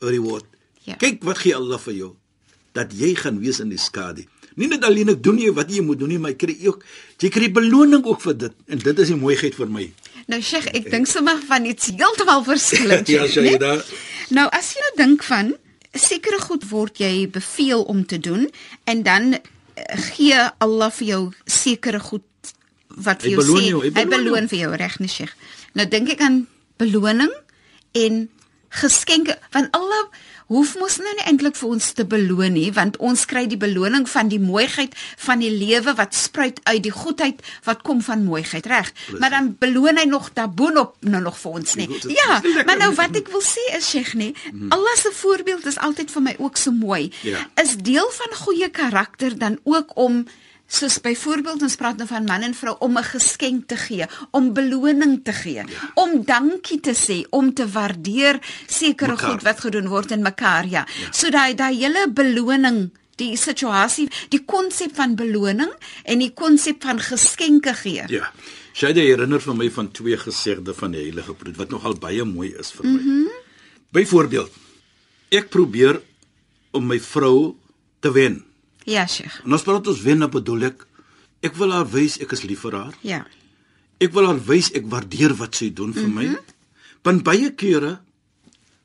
reward. 0.00 0.46
Ja. 0.82 0.96
kyk 0.98 1.22
wat 1.22 1.38
gee 1.38 1.54
Allah 1.54 1.78
vir 1.78 1.94
jou 1.94 2.12
dat 2.74 2.92
jy 2.96 3.14
gaan 3.14 3.38
wees 3.38 3.60
in 3.60 3.68
die 3.70 3.78
skadu. 3.78 4.24
Nie 4.58 4.66
net 4.68 4.82
alleen 4.84 5.12
ek 5.12 5.20
doen 5.22 5.38
jy 5.38 5.52
wat 5.54 5.70
jy 5.70 5.80
moet 5.84 6.00
doen 6.00 6.10
nie 6.12 6.18
maar 6.18 6.32
jy 6.34 6.38
kry 6.40 6.56
ook 6.66 6.82
jy 7.22 7.30
kry 7.30 7.48
beloning 7.52 8.04
ook 8.04 8.20
vir 8.20 8.34
dit. 8.34 8.56
En 8.66 8.78
dit 8.78 8.98
is 9.04 9.12
die 9.12 9.18
mooiheid 9.20 9.54
vir 9.54 9.70
my 9.70 9.86
nou 10.30 10.40
Sheikh 10.42 10.68
ek 10.72 10.90
dink 10.90 11.08
sommer 11.10 11.38
van 11.48 11.66
iets 11.68 11.90
heeltemal 11.92 12.44
verskillend. 12.46 13.08
Ja 13.16 13.26
jy 13.26 13.56
daar 13.60 13.82
nou 14.30 14.48
as 14.54 14.72
jy 14.74 14.84
nou 14.86 14.92
dink 15.02 15.24
van 15.28 15.54
sekere 15.92 16.40
goed 16.40 16.64
word 16.70 17.00
jy 17.02 17.28
beveel 17.30 17.82
om 17.82 18.04
te 18.06 18.18
doen 18.18 18.46
en 18.88 19.02
dan 19.02 19.34
eh, 19.34 19.40
gee 20.14 20.38
Allah 20.58 20.92
vir 20.98 21.08
jou 21.08 21.22
sekere 21.46 22.00
goed 22.00 22.26
wat 22.88 23.24
vir 23.24 23.36
jou 23.36 23.44
sê, 23.46 23.64
jou, 23.70 23.82
hy 23.84 24.04
beloon 24.08 24.48
vir 24.48 24.64
jou 24.66 24.72
reg 24.76 24.98
nie 25.00 25.10
Sheikh. 25.10 25.32
Nou 25.76 25.86
dink 25.88 26.12
ek 26.12 26.20
aan 26.24 26.42
beloning 26.80 27.32
en 27.96 28.26
geskenke 28.72 29.38
want 29.52 29.68
alle 29.76 30.00
hoef 30.52 30.74
mos 30.80 30.98
nou 31.00 31.12
nie 31.16 31.24
eintlik 31.30 31.56
vir 31.56 31.74
ons 31.74 31.86
te 31.96 32.04
beloon 32.08 32.54
nie 32.56 32.68
want 32.76 32.98
ons 33.04 33.24
kry 33.28 33.44
die 33.48 33.58
beloning 33.60 34.04
van 34.10 34.30
die 34.32 34.40
mooiheid 34.42 34.96
van 35.24 35.42
die 35.44 35.52
lewe 35.52 35.94
wat 35.98 36.16
spruit 36.16 36.60
uit 36.68 36.82
die 36.84 36.94
goedheid 36.94 37.40
wat 37.68 37.84
kom 37.86 38.02
van 38.04 38.24
mooiheid 38.26 38.66
reg? 38.70 38.92
Maar 39.18 39.36
dan 39.36 39.50
beloon 39.60 40.00
hy 40.00 40.06
nog 40.08 40.30
daarboonop 40.36 40.96
nou 41.08 41.22
nog 41.24 41.38
vir 41.40 41.58
ons 41.60 41.76
nie. 41.80 41.88
Ja 42.12 42.40
maar 42.66 42.78
nou 42.80 42.92
wat 42.98 43.16
ek 43.22 43.32
wil 43.32 43.44
sê 43.44 43.64
is 43.78 43.90
Sheikh 43.92 44.14
nie 44.18 44.32
mhm. 44.52 44.72
Allah 44.74 44.96
se 44.98 45.12
voorbeeld 45.22 45.66
is 45.68 45.78
altyd 45.78 46.12
vir 46.12 46.26
my 46.28 46.36
ook 46.38 46.56
so 46.56 46.72
mooi. 46.72 47.12
Ja. 47.22 47.46
is 47.60 47.76
deel 47.76 48.08
van 48.12 48.38
goeie 48.44 48.68
karakter 48.68 49.38
dan 49.38 49.58
ook 49.64 49.96
om 49.96 50.24
soos 50.72 50.96
byvoorbeeld 51.04 51.62
ons 51.66 51.76
praat 51.76 52.00
nou 52.00 52.06
van 52.08 52.24
man 52.28 52.46
en 52.46 52.54
vrou 52.56 52.74
om 52.80 52.96
'n 52.98 53.04
geskenk 53.04 53.68
te 53.68 53.76
gee, 53.76 54.06
om 54.30 54.52
beloning 54.54 55.20
te 55.24 55.32
gee, 55.32 55.62
ja. 55.68 55.92
om 55.94 56.24
dankie 56.24 56.80
te 56.80 56.94
sê, 56.94 57.26
om 57.30 57.52
te 57.54 57.68
waardeer 57.68 58.40
sekere 58.66 59.12
mekaar. 59.12 59.30
goed 59.30 59.42
wat 59.42 59.60
gedoen 59.60 59.88
word 59.88 60.10
in 60.10 60.22
mekaar, 60.22 60.66
ja. 60.66 60.86
ja. 61.00 61.12
So 61.12 61.30
daai 61.30 61.54
daai 61.54 61.76
hele 61.76 62.08
beloning 62.08 62.90
die 63.16 63.36
situasie, 63.36 64.08
die 64.28 64.44
konsep 64.44 64.94
van 64.94 65.14
beloning 65.14 65.70
en 66.04 66.18
die 66.18 66.32
konsep 66.32 66.82
van 66.82 67.00
geskenke 67.00 67.74
gee. 67.74 68.04
Ja. 68.08 68.32
Sy 68.72 68.92
herinner 68.96 69.40
vir 69.40 69.54
my 69.54 69.68
van 69.70 69.90
twee 69.92 70.16
gesegde 70.16 70.74
van 70.74 70.92
die 70.92 71.02
heilige 71.04 71.34
brood 71.34 71.56
wat 71.56 71.70
nogal 71.70 71.94
baie 71.94 72.24
mooi 72.24 72.54
is 72.58 72.72
vir 72.72 72.86
my. 72.86 72.92
Mm 72.92 72.98
-hmm. 72.98 73.28
Byvoorbeeld, 73.92 74.50
ek 75.28 75.48
probeer 75.48 76.00
om 76.70 76.86
my 76.86 77.00
vrou 77.00 77.56
te 78.00 78.12
wen. 78.12 78.51
Ja, 78.84 79.06
Sheikh. 79.06 79.40
En 79.44 79.52
ons 79.52 79.62
praat 79.62 79.86
ons 79.86 80.02
wen 80.02 80.22
op 80.26 80.34
bedoel 80.38 80.70
ek 80.72 80.86
ek 81.42 81.56
wil 81.58 81.72
haar 81.74 81.88
wys 81.90 82.18
ek 82.22 82.32
is 82.36 82.44
lief 82.46 82.62
vir 82.66 82.76
haar. 82.78 82.94
Ja. 83.02 83.22
Ek 84.02 84.12
wil 84.14 84.26
haar 84.26 84.40
wys 84.46 84.70
ek 84.78 84.86
waardeer 84.90 85.34
wat 85.38 85.58
sy 85.58 85.72
doen 85.74 85.92
vir 85.94 86.08
mm 86.08 86.18
-hmm. 86.18 86.32
my. 86.32 86.58
Want 87.02 87.24
baie 87.26 87.50
kere 87.54 87.98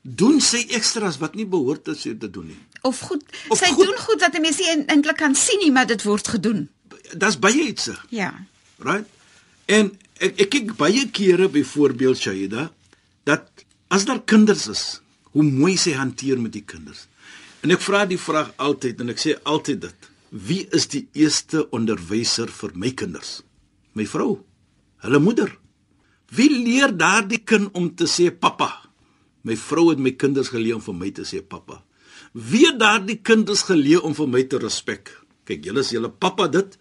doen 0.02 0.40
sy 0.40 0.64
ekstra's 0.74 1.18
wat 1.18 1.34
nie 1.34 1.46
behoort 1.46 1.84
te 1.84 1.94
sy 1.94 2.14
te 2.18 2.30
doen 2.30 2.46
nie. 2.46 2.58
Of 2.82 3.00
goed, 3.00 3.24
of 3.48 3.58
sy 3.58 3.72
goed, 3.74 3.86
doen 3.86 3.98
goed 3.98 4.20
wat 4.20 4.40
mense 4.40 4.64
eintlik 4.86 5.16
kan 5.16 5.34
sien 5.34 5.58
nie, 5.58 5.72
maar 5.74 5.86
dit 5.86 6.02
word 6.02 6.28
gedoen. 6.28 6.68
Dis 7.14 7.38
baie 7.38 7.68
iets. 7.68 7.90
Ja. 8.14 8.32
Right? 8.78 9.06
En 9.66 9.92
ek 10.18 10.40
ek 10.40 10.50
kyk 10.50 10.76
baie 10.76 11.08
kere 11.10 11.48
byvoorbeeld 11.48 12.18
Shaida 12.18 12.70
dat 13.24 13.64
as 13.88 14.04
daar 14.04 14.22
kinders 14.24 14.66
is, 14.68 15.00
hoe 15.32 15.44
mooi 15.44 15.76
sy 15.76 15.92
hanteer 15.92 16.40
met 16.40 16.52
die 16.52 16.64
kinders. 16.64 17.06
En 17.64 17.74
ek 17.74 17.82
vra 17.82 18.04
die 18.06 18.20
vraag 18.20 18.52
altyd 18.62 19.00
en 19.02 19.14
ek 19.14 19.22
sê 19.22 19.34
altyd 19.42 19.80
dit. 19.86 20.10
Wie 20.30 20.64
is 20.76 20.86
die 20.92 21.06
eerste 21.16 21.64
onderwyser 21.74 22.50
vir 22.52 22.74
my 22.78 22.92
kinders? 22.94 23.40
My 23.98 24.06
vrou. 24.06 24.44
Hulle 25.02 25.20
moeder. 25.22 25.50
Wie 26.34 26.50
leer 26.52 26.92
daardie 26.92 27.40
kind 27.40 27.72
om 27.78 27.88
te 27.96 28.06
sê 28.10 28.28
pappa? 28.30 28.68
My 29.48 29.56
vrou 29.56 29.88
het 29.90 30.02
my 30.02 30.12
kinders 30.20 30.50
geleer 30.52 30.76
om 30.76 30.84
vir 30.84 30.98
my 30.98 31.10
te 31.16 31.24
sê 31.26 31.40
pappa. 31.40 31.80
Wie 32.32 32.66
het 32.66 32.78
daardie 32.78 33.18
kinders 33.24 33.64
geleer 33.66 34.04
om 34.04 34.14
vir 34.14 34.28
my 34.28 34.44
te 34.44 34.60
respek? 34.60 35.10
Kyk, 35.48 35.64
julle 35.70 35.82
is 35.82 35.94
julle 35.94 36.10
pappa 36.12 36.46
dit. 36.52 36.76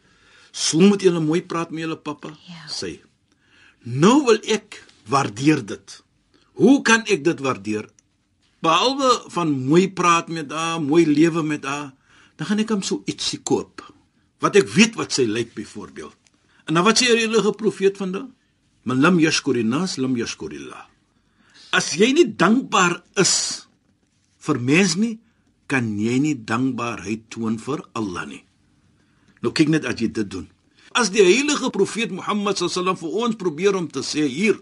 So 0.52 0.82
moet 0.84 1.06
julle 1.06 1.22
mooi 1.24 1.42
praat 1.42 1.72
met 1.72 1.86
julle 1.86 1.98
pappa. 1.98 2.34
Ja. 2.50 2.66
Sê. 2.70 2.98
Nou 3.88 4.26
wil 4.28 4.42
ek 4.52 4.82
waardeer 5.08 5.64
dit. 5.66 6.02
Hoe 6.60 6.82
kan 6.84 7.06
ek 7.08 7.24
dit 7.24 7.42
waardeer? 7.46 7.88
Behalwe 8.66 9.10
van 9.34 9.54
mooi 9.68 9.88
praat 9.92 10.30
met 10.34 10.52
haar, 10.52 10.82
mooi 10.82 11.06
lewe 11.06 11.44
met 11.44 11.66
haar, 11.66 11.94
dan 12.38 12.48
gaan 12.50 12.62
ek 12.64 12.74
hom 12.74 12.84
so 12.86 13.04
ietsie 13.10 13.40
koop. 13.46 13.84
Wat 14.42 14.58
ek 14.58 14.70
weet 14.74 14.98
wat 14.98 15.16
sy 15.16 15.26
lyk 15.26 15.56
byvoorbeeld. 15.58 16.16
En 16.68 16.78
dan 16.78 16.86
wat 16.86 17.00
sê 17.00 17.08
die 17.10 17.24
heilige 17.26 17.54
profeet 17.58 17.98
vandag? 17.98 18.28
Man 18.88 19.02
lam 19.04 19.20
yashkurinas 19.20 19.98
lam 19.98 20.18
yashkurillah. 20.20 20.86
As 21.76 21.94
jy 22.00 22.12
nie 22.16 22.28
dankbaar 22.28 23.02
is 23.20 23.68
vir 24.48 24.60
mens 24.64 24.96
nie, 25.00 25.18
kan 25.68 25.90
jy 26.00 26.20
nie 26.24 26.36
dankbaarheid 26.48 27.28
toon 27.34 27.58
vir 27.60 27.84
Allah 27.98 28.28
nie. 28.30 28.44
Nou 29.44 29.52
kyk 29.56 29.74
net 29.74 29.88
as 29.88 30.00
jy 30.00 30.08
dit 30.12 30.30
doen. 30.32 30.48
As 30.96 31.12
die 31.14 31.24
heilige 31.26 31.70
profeet 31.74 32.14
Mohammed 32.16 32.62
sallam 32.62 32.98
vir 32.98 33.18
ons 33.26 33.36
probeer 33.38 33.76
om 33.76 33.90
te 33.92 34.04
sê 34.06 34.24
hier 34.32 34.62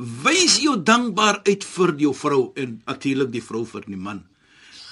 wys 0.00 0.56
jou 0.62 0.78
dankbaar 0.80 1.42
uit 1.44 1.64
vir 1.64 1.94
jou 2.00 2.12
vrou 2.16 2.42
en 2.56 2.78
natuurlik 2.88 3.32
die 3.34 3.44
vrou 3.44 3.66
vir 3.68 3.84
die 3.84 4.00
man. 4.00 4.24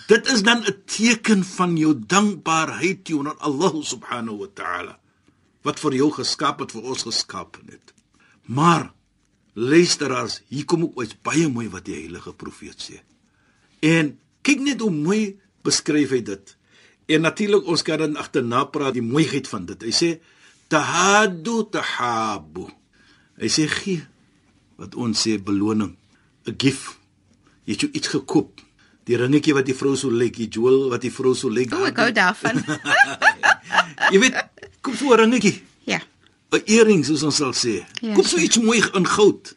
Dit 0.09 0.29
is 0.29 0.43
dan 0.43 0.65
'n 0.65 0.83
teken 0.85 1.45
van 1.45 1.77
jou 1.77 1.95
dankbaarheid 1.95 3.05
teenoor 3.05 3.37
Allah 3.38 3.75
subhanahu 3.83 4.38
wa 4.38 4.49
ta'ala 4.55 4.99
wat 5.62 5.81
vir 5.81 5.95
jou 5.95 6.11
geskaap 6.12 6.61
het 6.61 6.73
vir 6.73 6.83
ons 6.83 7.03
geskaap 7.03 7.57
het. 7.67 7.93
Maar 8.47 8.93
luisteraars, 9.53 10.43
hier 10.49 10.65
kom 10.65 10.83
ook 10.83 11.03
iets 11.03 11.17
baie 11.23 11.49
mooi 11.49 11.69
wat 11.69 11.85
die 11.85 11.95
heilige 11.95 12.33
profeet 12.33 12.81
sê. 12.81 13.00
En 13.81 14.19
kyk 14.43 14.61
net 14.61 14.81
hoe 14.81 14.91
mooi 14.91 15.38
beskryf 15.62 16.11
hy 16.11 16.23
dit. 16.23 16.57
En 17.07 17.21
natuurlik 17.21 17.67
ons 17.67 17.83
kan 17.83 17.99
dan 17.99 18.17
agterna 18.17 18.65
praat 18.65 18.95
die 18.95 19.03
mooiheid 19.03 19.49
van 19.49 19.67
dit. 19.67 19.83
Hy 19.83 19.93
sê 19.93 20.21
tahaddu 20.69 21.69
tahabu. 21.71 22.69
Hy 23.37 23.49
sê 23.49 23.67
gee 23.67 24.07
wat 24.78 24.94
ons 24.94 25.26
sê 25.26 25.37
beloning, 25.42 25.97
'n 26.47 26.54
gift. 26.56 26.97
Jy 27.66 27.73
het 27.75 27.82
iets 27.82 28.08
gekoop. 28.08 28.61
Die 29.04 29.16
ringetjie 29.16 29.54
wat 29.54 29.66
die 29.66 29.75
vrou 29.75 29.97
so 29.97 30.11
lyk, 30.11 30.37
die 30.37 30.49
jewel 30.49 30.88
wat 30.88 31.00
die 31.00 31.12
vrou 31.12 31.35
so 31.35 31.49
lyk. 31.49 31.73
O, 31.73 31.85
ek 31.85 31.97
hou 31.97 32.12
daarvan. 32.12 32.62
jy 34.12 34.18
weet, 34.20 34.37
koop 34.80 34.97
so 34.97 35.12
'n 35.12 35.20
ringetjie. 35.20 35.62
Ja. 35.85 36.00
'n 36.52 36.62
Earring 36.64 37.04
soos 37.04 37.23
ons 37.23 37.37
sal 37.37 37.52
sê. 37.52 37.85
Ja, 38.00 38.14
koop 38.14 38.26
so 38.26 38.38
iets 38.38 38.58
mooi 38.58 38.80
in 38.94 39.06
goud. 39.06 39.54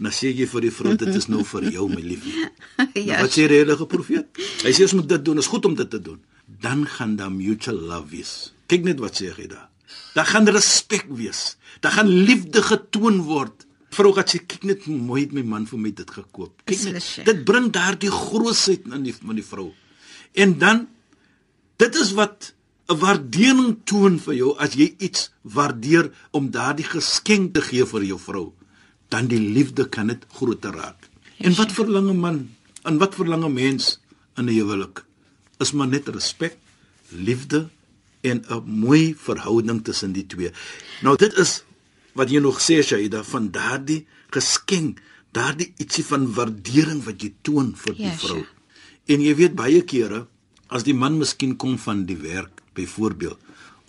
Nou 0.00 0.12
sê 0.12 0.32
jy 0.32 0.46
vir 0.48 0.60
die 0.60 0.72
vrou 0.72 0.96
dit 0.96 1.14
is 1.14 1.28
nou 1.28 1.44
vir 1.44 1.70
jou 1.70 1.88
my 1.88 2.00
liefie. 2.00 2.48
ja. 3.08 3.20
Wat 3.20 3.30
sê 3.30 3.46
die 3.48 3.60
heilige 3.60 3.86
profeet? 3.86 4.28
Hy 4.64 4.72
sê 4.72 4.82
ons 4.88 4.96
moet 4.96 5.08
dit 5.08 5.24
doen, 5.24 5.38
is 5.38 5.46
goed 5.46 5.64
om 5.64 5.74
dit 5.74 5.90
te 5.90 6.00
doen. 6.00 6.20
Dan 6.46 6.86
gaan 6.86 7.16
daar 7.16 7.32
mutual 7.32 7.76
love 7.76 8.08
wees. 8.10 8.52
Kyk 8.66 8.84
net 8.84 8.98
wat 8.98 9.20
sê 9.20 9.30
hy 9.36 9.46
daar. 9.46 9.68
Daar 10.14 10.26
gaan 10.26 10.48
respek 10.48 11.06
wees. 11.08 11.56
Daar 11.80 11.92
gaan 11.92 12.08
liefde 12.08 12.62
getoon 12.62 13.22
word 13.28 13.66
Vrou 13.90 14.12
gaan 14.14 14.28
sê 14.30 14.38
kyk 14.46 14.64
net 14.64 14.86
mooi 14.86 15.24
het 15.24 15.32
my 15.34 15.42
man 15.42 15.66
vir 15.66 15.78
my 15.78 15.90
dit 15.90 16.10
gekoop. 16.10 16.62
Kyk 16.64 16.84
net. 16.94 17.26
Dit 17.26 17.44
bring 17.44 17.70
daardie 17.74 18.10
grootsheid 18.10 18.86
in 18.86 19.02
die 19.08 19.14
van 19.14 19.38
die 19.38 19.46
vrou. 19.46 19.70
En 20.38 20.58
dan 20.58 20.86
dit 21.82 21.94
is 21.96 22.12
wat 22.12 22.52
'n 22.90 22.98
waardering 22.98 23.78
toon 23.84 24.18
vir 24.18 24.34
jou 24.34 24.56
as 24.58 24.74
jy 24.74 24.94
iets 24.98 25.30
waardeer 25.42 26.10
om 26.30 26.50
daardie 26.50 26.86
geskenk 26.86 27.54
te 27.54 27.62
gee 27.62 27.84
vir 27.86 28.02
jou 28.02 28.18
vrou, 28.18 28.52
dan 29.08 29.28
die 29.30 29.38
liefde 29.38 29.88
kan 29.88 30.06
dit 30.06 30.26
groter 30.28 30.74
raak. 30.74 31.08
En 31.38 31.54
wat 31.54 31.72
verlang 31.72 32.10
'n 32.10 32.18
man? 32.18 32.50
En 32.82 32.98
wat 32.98 33.14
verlang 33.14 33.44
'n 33.44 33.52
mens 33.52 34.00
in 34.36 34.44
'n 34.44 34.54
huwelik? 34.54 35.04
Is 35.58 35.72
maar 35.72 35.88
net 35.88 36.08
respek, 36.08 36.56
liefde 37.08 37.68
en 38.20 38.44
'n 38.48 38.62
mooi 38.66 39.14
verhouding 39.14 39.84
tussen 39.84 40.12
die 40.12 40.26
twee. 40.26 40.50
Nou 41.02 41.16
dit 41.16 41.32
is 41.38 41.64
wat 42.14 42.30
jy 42.30 42.40
nog 42.40 42.60
sê 42.60 42.82
Shaida 42.82 43.22
van 43.24 43.50
daardie 43.50 44.06
geskenk, 44.34 45.00
daardie 45.32 45.72
ietsie 45.78 46.04
van 46.04 46.26
waardering 46.34 47.02
wat 47.04 47.22
jy 47.22 47.32
toon 47.42 47.74
vir 47.76 47.94
die 47.94 48.04
Ja, 48.08 48.16
vrou. 48.18 48.44
En 49.06 49.20
jy 49.20 49.34
weet 49.34 49.54
baie 49.54 49.82
kere 49.82 50.26
as 50.68 50.82
die 50.86 50.94
man 50.94 51.18
miskien 51.18 51.56
kom 51.56 51.78
van 51.78 52.04
die 52.06 52.16
werk 52.16 52.62
byvoorbeeld 52.74 53.38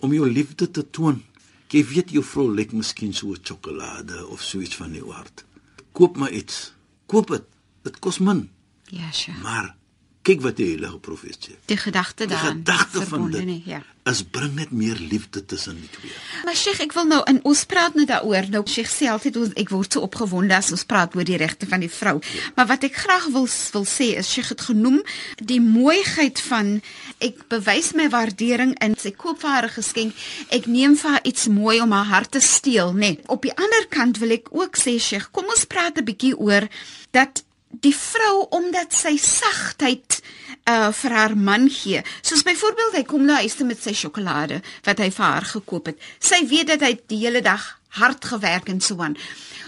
om 0.02 0.12
jou 0.12 0.26
liefde 0.30 0.70
te 0.70 0.82
toon. 0.90 1.22
Jy 1.70 1.84
weet 1.88 2.10
jou 2.10 2.22
vrou 2.24 2.48
lyk 2.54 2.72
miskien 2.72 3.12
so 3.14 3.32
'n 3.32 3.38
sjokolade 3.44 4.26
of 4.28 4.42
so 4.42 4.60
iets 4.60 4.76
van 4.76 4.92
die 4.92 5.02
aard. 5.12 5.44
Koop 5.92 6.16
maar 6.16 6.32
iets. 6.32 6.72
Koop 7.06 7.28
dit. 7.30 7.42
Dit 7.82 7.98
kos 7.98 8.18
min, 8.18 8.50
Ja, 8.90 9.10
sure. 9.12 9.38
maar 9.42 9.76
kyk 10.22 10.40
wat 10.40 10.56
die 10.56 10.66
heilige 10.66 10.98
profeet 10.98 11.38
sê. 11.48 11.52
Die 11.66 11.76
gedagte 11.76 12.26
Die 12.26 12.36
daaraan. 12.36 12.62
gedagte 12.62 13.06
van 13.06 13.30
dit 13.30 13.44
nie, 13.44 13.62
Ja. 13.66 13.82
is 14.04 14.22
bring 14.22 14.54
net 14.54 14.70
meer 14.70 14.96
liefde 14.98 15.44
tussen 15.44 15.76
die 15.80 15.88
twee. 15.90 16.12
Maar 16.44 16.56
Sheikh, 16.56 16.80
ek 16.80 16.92
wil 16.92 17.04
nou 17.06 17.22
in 17.30 17.40
ons 17.44 17.64
praat 17.64 17.94
nou 17.94 18.06
daaroor. 18.06 18.48
Nou 18.50 18.62
Sheikh 18.66 18.90
sê 18.90 19.06
altyd 19.10 19.36
ons 19.36 19.52
ek 19.54 19.68
word 19.70 19.92
so 19.92 20.00
opgewonde 20.00 20.54
as 20.56 20.70
ons 20.70 20.84
praat 20.84 21.14
oor 21.16 21.24
die 21.24 21.36
regte 21.36 21.66
van 21.66 21.80
die 21.80 21.90
vrou. 21.90 22.20
Maar 22.56 22.66
wat 22.66 22.84
ek 22.84 22.94
graag 22.96 23.26
wil 23.30 23.46
wil 23.72 23.84
sê 23.84 24.16
is 24.18 24.30
Sheikh 24.32 24.48
het 24.48 24.60
genoem 24.60 25.02
die 25.36 25.60
mooiheid 25.60 26.40
van 26.40 26.82
ek 27.20 27.48
bewys 27.48 27.92
my 27.94 28.08
waardering 28.08 28.74
in 28.82 28.96
sy 28.98 29.10
koop 29.10 29.40
vir 29.40 29.50
haar 29.50 29.64
'n 29.66 29.76
geskenk. 29.78 30.14
Ek 30.50 30.66
neem 30.66 30.96
vir 30.96 31.10
haar 31.10 31.24
iets 31.24 31.46
mooi 31.48 31.80
om 31.80 31.92
haar 31.92 32.04
hart 32.06 32.30
te 32.32 32.40
steel, 32.40 32.92
nê. 32.92 32.98
Nee. 32.98 33.18
Op 33.26 33.42
die 33.42 33.54
ander 33.56 33.86
kant 33.88 34.18
wil 34.18 34.30
ek 34.30 34.48
ook 34.50 34.76
sê 34.76 34.98
Sheikh, 35.00 35.30
kom 35.32 35.44
ons 35.46 35.64
praat 35.64 35.98
'n 35.98 36.04
bietjie 36.04 36.36
oor 36.38 36.68
dat 37.12 37.44
die 37.80 37.94
vrou 37.96 38.46
omdat 38.50 38.92
sy 38.94 39.16
sagtheid 39.16 40.20
uh 40.68 40.92
vir 40.94 41.14
haar 41.16 41.36
man 41.36 41.66
gee. 41.70 42.02
Soos 42.22 42.44
byvoorbeeld 42.46 42.98
hy 43.00 43.04
kom 43.08 43.24
na 43.26 43.40
huis 43.42 43.56
toe 43.58 43.66
met 43.66 43.80
sy 43.82 43.94
sjokolade 43.96 44.60
wat 44.86 45.00
hy 45.02 45.10
vir 45.10 45.24
haar 45.24 45.48
gekoop 45.56 45.90
het. 45.90 45.98
Sy 46.22 46.44
weet 46.46 46.70
dat 46.74 46.84
hy 46.86 46.92
die 47.10 47.22
hele 47.24 47.42
dag 47.42 47.64
hard 47.98 48.24
gewerk 48.24 48.68
en 48.68 48.80
so 48.80 49.00
aan. 49.02 49.16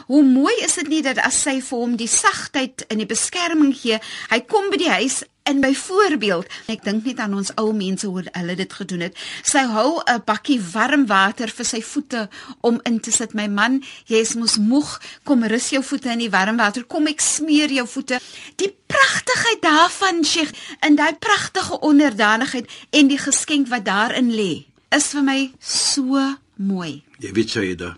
Hoe 0.07 0.23
mooi 0.23 0.55
is 0.65 0.77
dit 0.79 0.89
nie 0.89 1.03
dat 1.03 1.19
as 1.19 1.43
sy 1.43 1.59
vir 1.65 1.81
hom 1.81 1.97
die 1.97 2.09
sagtheid 2.09 2.87
en 2.89 3.01
die 3.01 3.09
beskerming 3.09 3.73
gee, 3.77 3.99
hy 4.31 4.41
kom 4.49 4.71
by 4.73 4.81
die 4.81 4.93
huis 4.93 5.23
en 5.45 5.61
byvoorbeeld, 5.61 6.47
ek 6.73 6.85
dink 6.87 7.05
net 7.05 7.19
aan 7.21 7.35
ons 7.37 7.51
ou 7.61 7.69
mense 7.77 8.09
hoe 8.09 8.23
hulle 8.25 8.55
dit 8.57 8.77
gedoen 8.79 9.03
het. 9.05 9.19
Sy 9.45 9.65
hou 9.69 10.01
'n 10.01 10.23
bakkie 10.25 10.61
warm 10.73 11.05
water 11.07 11.49
vir 11.49 11.65
sy 11.65 11.81
voete 11.83 12.29
om 12.61 12.81
in 12.85 13.01
te 13.01 13.11
sit. 13.11 13.35
My 13.35 13.47
man, 13.49 13.83
jy 14.07 14.17
is 14.17 14.35
mos 14.35 14.57
moeg, 14.57 15.01
kom 15.25 15.45
rus 15.45 15.69
jou 15.71 15.83
voete 15.83 16.11
in 16.11 16.19
die 16.19 16.31
warm 16.31 16.57
water. 16.57 16.85
Kom 16.85 17.07
ek 17.07 17.21
smeer 17.21 17.69
jou 17.69 17.87
voete. 17.87 18.21
Die 18.57 18.75
pragtigheid 18.87 19.61
daarvan, 19.63 20.25
Sheikh, 20.25 20.53
in 20.81 20.97
daai 20.97 21.15
pragtige 21.15 21.81
onderdanigheid 21.81 22.71
en 22.91 23.09
die 23.09 23.19
geskenk 23.19 23.69
wat 23.69 23.85
daarin 23.85 24.33
lê, 24.33 24.65
is 24.91 25.07
vir 25.13 25.23
my 25.23 25.53
so 25.61 26.37
mooi. 26.57 27.03
Jy 27.19 27.33
weet 27.33 27.51
Shaida, 27.51 27.97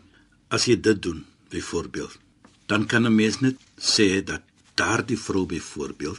as 0.48 0.64
jy 0.64 0.80
dit 0.80 1.02
doen 1.02 1.24
byvoorbeeld, 1.50 2.18
dan 2.66 2.86
kan 2.86 3.06
'n 3.06 3.14
mens 3.14 3.40
net 3.40 3.56
sê 3.78 4.24
dat 4.24 4.42
daardie 4.74 5.18
vrou 5.18 5.46
byvoorbeeld 5.46 6.18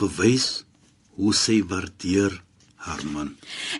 bewys 0.00 0.64
hoe 1.14 1.34
sy 1.34 1.60
waardeer 1.70 2.42
haar 2.84 3.00
man. 3.12 3.30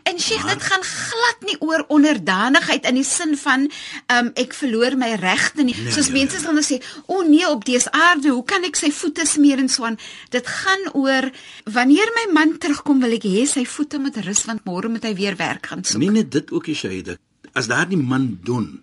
En 0.02 0.18
Sheikh, 0.20 0.44
dit 0.48 0.62
gaan 0.62 0.85
glad 0.85 1.42
nie 1.44 1.57
oor 1.61 1.85
onderdanigheid 1.92 2.87
in 2.88 2.96
die 2.96 3.05
sin 3.05 3.35
van 3.37 3.66
um, 4.14 4.31
ek 4.40 4.55
verloor 4.57 4.96
my 5.00 5.11
regte 5.20 5.66
nie. 5.66 5.74
Nee, 5.77 5.92
Soos 5.92 6.09
nee, 6.09 6.22
mense 6.22 6.40
sal 6.40 6.57
nou 6.57 6.64
sê, 6.64 6.79
"O 7.05 7.18
oh, 7.18 7.27
nee, 7.29 7.44
op 7.48 7.66
dese 7.68 7.92
aarde, 7.92 8.33
hoe 8.33 8.44
kan 8.48 8.64
ek 8.64 8.81
sy 8.81 8.90
voete 8.92 9.27
smeer 9.29 9.61
en 9.61 9.68
so 9.68 9.85
aan?" 9.85 9.98
Dit 10.33 10.48
gaan 10.48 10.88
oor 10.94 11.29
wanneer 11.64 12.12
my 12.16 12.27
man 12.33 12.57
terugkom, 12.59 13.03
wil 13.05 13.12
ek 13.18 13.29
hê 13.29 13.44
sy 13.46 13.66
voete 13.68 14.00
moet 14.00 14.16
rus 14.24 14.44
want 14.48 14.64
môre 14.64 14.88
moet 14.88 15.05
hy 15.05 15.14
weer 15.14 15.37
werk 15.37 15.66
gaan 15.66 15.85
soek. 15.85 16.00
Nie 16.00 16.11
net 16.11 16.33
dit 16.33 16.50
ook 16.50 16.64
die 16.64 16.79
Shaida. 16.79 17.18
As 17.53 17.68
daardie 17.68 18.00
man 18.00 18.38
doen, 18.42 18.81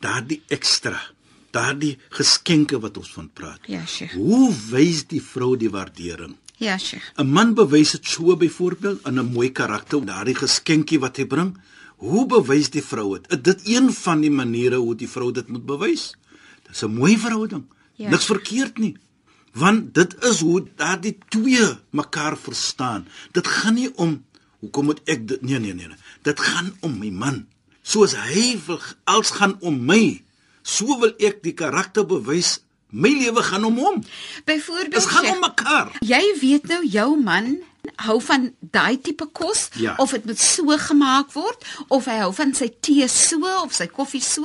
daardie 0.00 0.42
ekstra, 0.48 1.00
daardie 1.50 1.98
geskenke 2.08 2.80
wat 2.80 2.96
ons 2.96 3.12
van 3.12 3.30
praat. 3.32 3.60
Ja, 3.66 3.86
Sheikh. 3.86 4.14
Hoe 4.14 4.52
wys 4.70 5.06
die 5.06 5.22
vrou 5.22 5.56
die 5.56 5.70
waardering? 5.70 6.36
Ja, 6.56 6.78
Sheikh. 6.78 7.12
'n 7.16 7.26
Man 7.26 7.54
bewys 7.54 7.90
dit 7.90 8.06
so 8.06 8.36
byvoorbeeld 8.36 9.06
in 9.06 9.18
'n 9.18 9.32
mooi 9.32 9.52
karakter, 9.52 10.04
daardie 10.04 10.34
geskenkie 10.34 11.00
wat 11.00 11.16
hy 11.16 11.26
bring. 11.26 11.58
Hoe 11.96 12.26
bewys 12.26 12.70
die 12.70 12.84
vrou 12.84 13.18
dit? 13.18 13.44
Dit 13.44 13.60
een 13.64 13.92
van 13.92 14.20
die 14.20 14.30
maniere 14.30 14.76
hoe 14.76 14.94
die 14.94 15.08
vrou 15.08 15.32
dit 15.32 15.48
moet 15.48 15.66
bewys. 15.66 16.14
Dis 16.68 16.82
'n 16.82 16.94
mooi 16.94 17.18
verhouding. 17.18 17.64
Ja. 17.68 17.80
Ja. 18.00 18.08
Niks 18.08 18.24
verkeerd 18.24 18.78
nie. 18.80 18.94
Want 19.52 19.94
dit 19.94 20.14
is 20.24 20.40
hoe 20.40 20.62
daardie 20.78 21.18
twee 21.28 21.66
mekaar 21.90 22.36
verstaan. 22.38 23.04
Dit 23.36 23.46
gaan 23.46 23.76
nie 23.76 23.90
om 23.96 24.22
hoekom 24.60 24.90
moet 24.90 25.00
ek 25.04 25.26
dit 25.28 25.42
nee 25.42 25.58
nee 25.58 25.74
nee. 25.74 25.88
nee. 25.88 25.96
Dit 26.24 26.40
gaan 26.40 26.72
om 26.80 26.98
my 26.98 27.10
man. 27.10 27.44
Soos 27.82 28.14
hy 28.16 28.54
wil 28.66 28.80
als 29.04 29.32
gaan 29.36 29.56
om 29.60 29.76
my, 29.84 30.20
so 30.62 30.98
wil 30.98 31.12
ek 31.18 31.42
die 31.42 31.52
karakter 31.54 32.06
bewys. 32.06 32.60
My 32.92 33.08
lewe 33.08 33.42
gaan 33.42 33.64
om 33.64 33.76
hom. 33.78 34.04
Byvoorbeeld, 34.44 34.92
Dit 34.92 35.06
gaan 35.06 35.26
om 35.26 35.40
mekaar. 35.40 35.92
Jy 36.00 36.22
weet 36.40 36.66
nou 36.66 36.86
jou 36.86 37.16
man 37.22 37.58
hou 37.96 38.20
van 38.20 38.52
daai 38.60 38.98
tipe 39.00 39.26
kos 39.32 39.68
Ja. 39.76 39.94
of 39.98 40.10
dit 40.10 40.24
moet 40.24 40.38
so 40.38 40.64
gemaak 40.78 41.32
word 41.32 41.64
of 41.88 42.04
hy 42.04 42.18
hou 42.18 42.32
van 42.32 42.54
sy 42.54 42.68
tee 42.80 43.08
so 43.08 43.38
of 43.62 43.72
sy 43.72 43.86
koffie 43.86 44.20
so. 44.22 44.44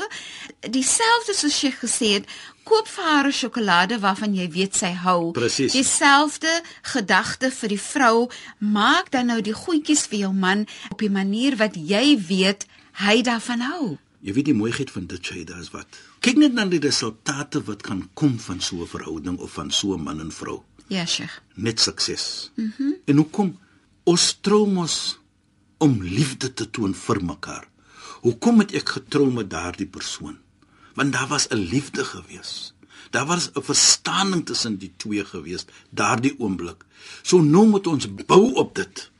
Dieselfde 0.61 1.33
soos 1.35 1.57
jy 1.61 1.71
gesê 1.71 2.07
het, 2.13 2.25
koop 2.63 2.87
vir 2.87 3.03
haar 3.03 3.27
'n 3.27 3.31
sjokolade 3.31 3.99
waarvan 3.99 4.33
jy 4.35 4.47
weet 4.51 4.75
sy 4.75 4.93
hou. 4.93 5.31
Presies. 5.31 5.71
Dieselfde 5.73 6.61
gedagte 6.83 7.51
vir 7.51 7.69
die 7.69 7.79
vrou, 7.81 8.29
maak 8.59 9.11
dan 9.11 9.25
nou 9.27 9.41
die 9.41 9.53
goedjies 9.53 10.05
vir 10.07 10.19
jou 10.19 10.33
man 10.33 10.65
op 10.91 11.01
'n 11.01 11.11
manier 11.11 11.55
wat 11.57 11.75
jy 11.75 12.17
weet 12.27 12.65
hy 12.93 13.21
daarvan 13.21 13.59
hou. 13.61 13.97
Jy 14.25 14.33
weet 14.33 14.47
die 14.49 14.57
mooiheid 14.57 14.89
van 14.89 15.05
dit 15.05 15.21
Shaida 15.21 15.59
is 15.61 15.69
wat. 15.69 15.99
Kyk 16.25 16.39
net 16.41 16.55
na 16.57 16.63
die 16.65 16.81
resultate 16.81 17.61
wat 17.67 17.83
kan 17.85 18.07
kom 18.17 18.39
van 18.41 18.59
so 18.59 18.81
'n 18.81 18.89
verhouding 18.89 19.37
of 19.37 19.51
van 19.53 19.69
so 19.71 19.93
'n 19.93 20.01
man 20.03 20.19
en 20.19 20.31
vrou. 20.31 20.63
Ja, 20.87 21.05
Sheikh. 21.05 21.41
Net 21.53 21.79
sukses. 21.79 22.51
Mhm. 22.55 22.73
Mm 22.79 22.93
en 23.05 23.15
hoekom 23.17 23.59
ons 24.03 24.37
trou 24.41 24.67
mos 24.67 25.19
om 25.77 26.01
liefde 26.01 26.53
te 26.53 26.69
toon 26.69 26.95
vir 26.95 27.23
mekaar. 27.23 27.67
Hoekom 28.21 28.59
het 28.59 28.73
ek 28.73 28.89
getrou 28.89 29.31
met 29.31 29.49
daardie 29.49 29.85
persoon? 29.87 30.37
Want 30.95 31.13
daar 31.13 31.27
was 31.27 31.47
'n 31.49 31.57
liefde 31.57 32.03
gewees. 32.03 32.73
Daar 33.11 33.25
was 33.25 33.49
'n 33.53 33.61
verstaaning 33.61 34.45
tussen 34.45 34.77
die 34.77 34.93
twee 34.97 35.25
gewees 35.25 35.65
daardie 35.89 36.35
oomblik. 36.39 36.85
So 37.21 37.41
nou 37.41 37.67
moet 37.67 37.87
ons 37.87 38.07
bou 38.25 38.53
op 38.53 38.75
dit. 38.75 39.11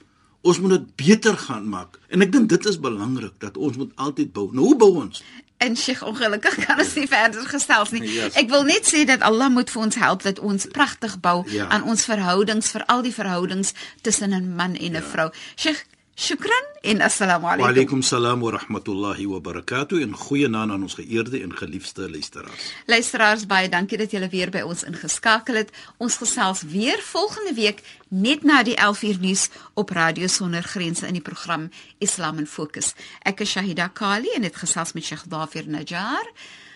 Ons 0.46 0.60
moet 0.62 0.76
dit 0.76 0.86
beter 1.02 1.38
gaan 1.48 1.66
maak. 1.72 1.98
En 2.14 2.22
ek 2.22 2.32
dink 2.36 2.50
dit 2.52 2.66
is 2.70 2.78
belangrik 2.80 3.34
dat 3.42 3.58
ons 3.58 3.78
moet 3.82 3.92
altyd 3.96 4.30
bou. 4.36 4.52
Nou 4.54 4.66
hoe 4.70 4.78
bou 4.78 4.92
ons? 5.02 5.24
En 5.64 5.74
Sheikh 5.80 6.04
ongelukkig 6.06 6.58
kan 6.68 6.80
ons 6.84 6.94
nie 7.00 7.08
verder 7.10 7.48
gesels 7.50 7.94
nie. 7.96 8.04
Yes. 8.14 8.36
Ek 8.38 8.50
wil 8.52 8.66
net 8.68 8.86
sê 8.86 9.06
dat 9.10 9.24
Allah 9.26 9.50
moet 9.50 9.72
vir 9.74 9.82
ons 9.88 9.96
help 9.96 10.22
dat 10.28 10.40
ons 10.44 10.68
pragtig 10.76 11.16
bou 11.24 11.44
Ja. 11.50 11.68
aan 11.74 11.84
ons 11.90 12.06
verhoudings, 12.06 12.70
veral 12.76 13.02
die 13.02 13.14
verhoudings 13.16 13.74
tussen 14.04 14.34
'n 14.36 14.56
man 14.56 14.76
en 14.76 14.96
'n 14.96 15.02
vrou. 15.02 15.32
Sheikh, 15.56 15.82
shukran 16.15 16.65
en 16.83 17.01
assalamu 17.01 17.45
Wa 17.47 17.53
alaykum. 17.53 17.69
alaykum 17.73 18.03
salaam 18.03 18.41
wa 18.41 18.51
rahmatullahi 18.51 19.27
wa 19.27 19.41
barakatuh 19.41 20.03
en 20.03 20.13
goeie 20.15 20.49
naam 20.49 20.71
aan 20.71 20.83
ons 20.83 20.95
geëerde 20.95 21.41
en 21.43 21.53
geliefde 21.57 22.11
luisteraars. 22.11 22.73
Luisteraars, 22.87 23.47
baie 23.47 23.69
dankie 23.69 23.99
dat 23.99 24.11
julle 24.11 24.29
weer 24.29 24.51
by 24.51 24.61
ons 24.61 24.83
ingeskakel 24.85 25.55
het. 25.55 25.71
Ons 25.99 26.17
gesels 26.17 26.63
weer 26.63 26.99
volgende 27.03 27.55
week 27.55 27.83
net 28.09 28.43
na 28.45 28.63
die 28.63 28.77
11uur 28.77 29.19
nuus 29.21 29.49
op 29.75 29.91
Radio 29.91 30.27
Sonder 30.27 30.63
Grense 30.63 31.07
in 31.07 31.13
die 31.13 31.23
program 31.23 31.71
Islam 31.99 32.39
in 32.39 32.47
Fokus. 32.47 32.95
Ek 33.25 33.41
is 33.41 33.51
Shahida 33.51 33.89
Kali 33.89 34.29
en 34.37 34.43
het 34.43 34.57
gesels 34.57 34.93
met 34.93 35.05
Sheikh 35.05 35.25
Dafir 35.29 35.65
Najjar. 35.69 36.27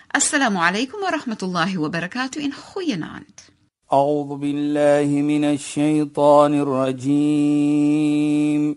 Assalamu 0.08 0.58
alaykum 0.58 1.00
wa 1.00 1.10
rahmatullahi 1.10 1.76
wa 1.76 1.88
barakatuh 1.88 2.42
en 2.42 2.52
goeienaand. 2.54 3.52
أعوذ 3.92 4.36
بالله 4.40 5.06
من 5.22 5.44
الشيطان 5.44 6.54
الرجيم 7.54 8.76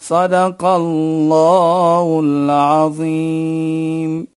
صدق 0.00 0.64
الله 0.64 2.20
العظيم. 2.24 4.30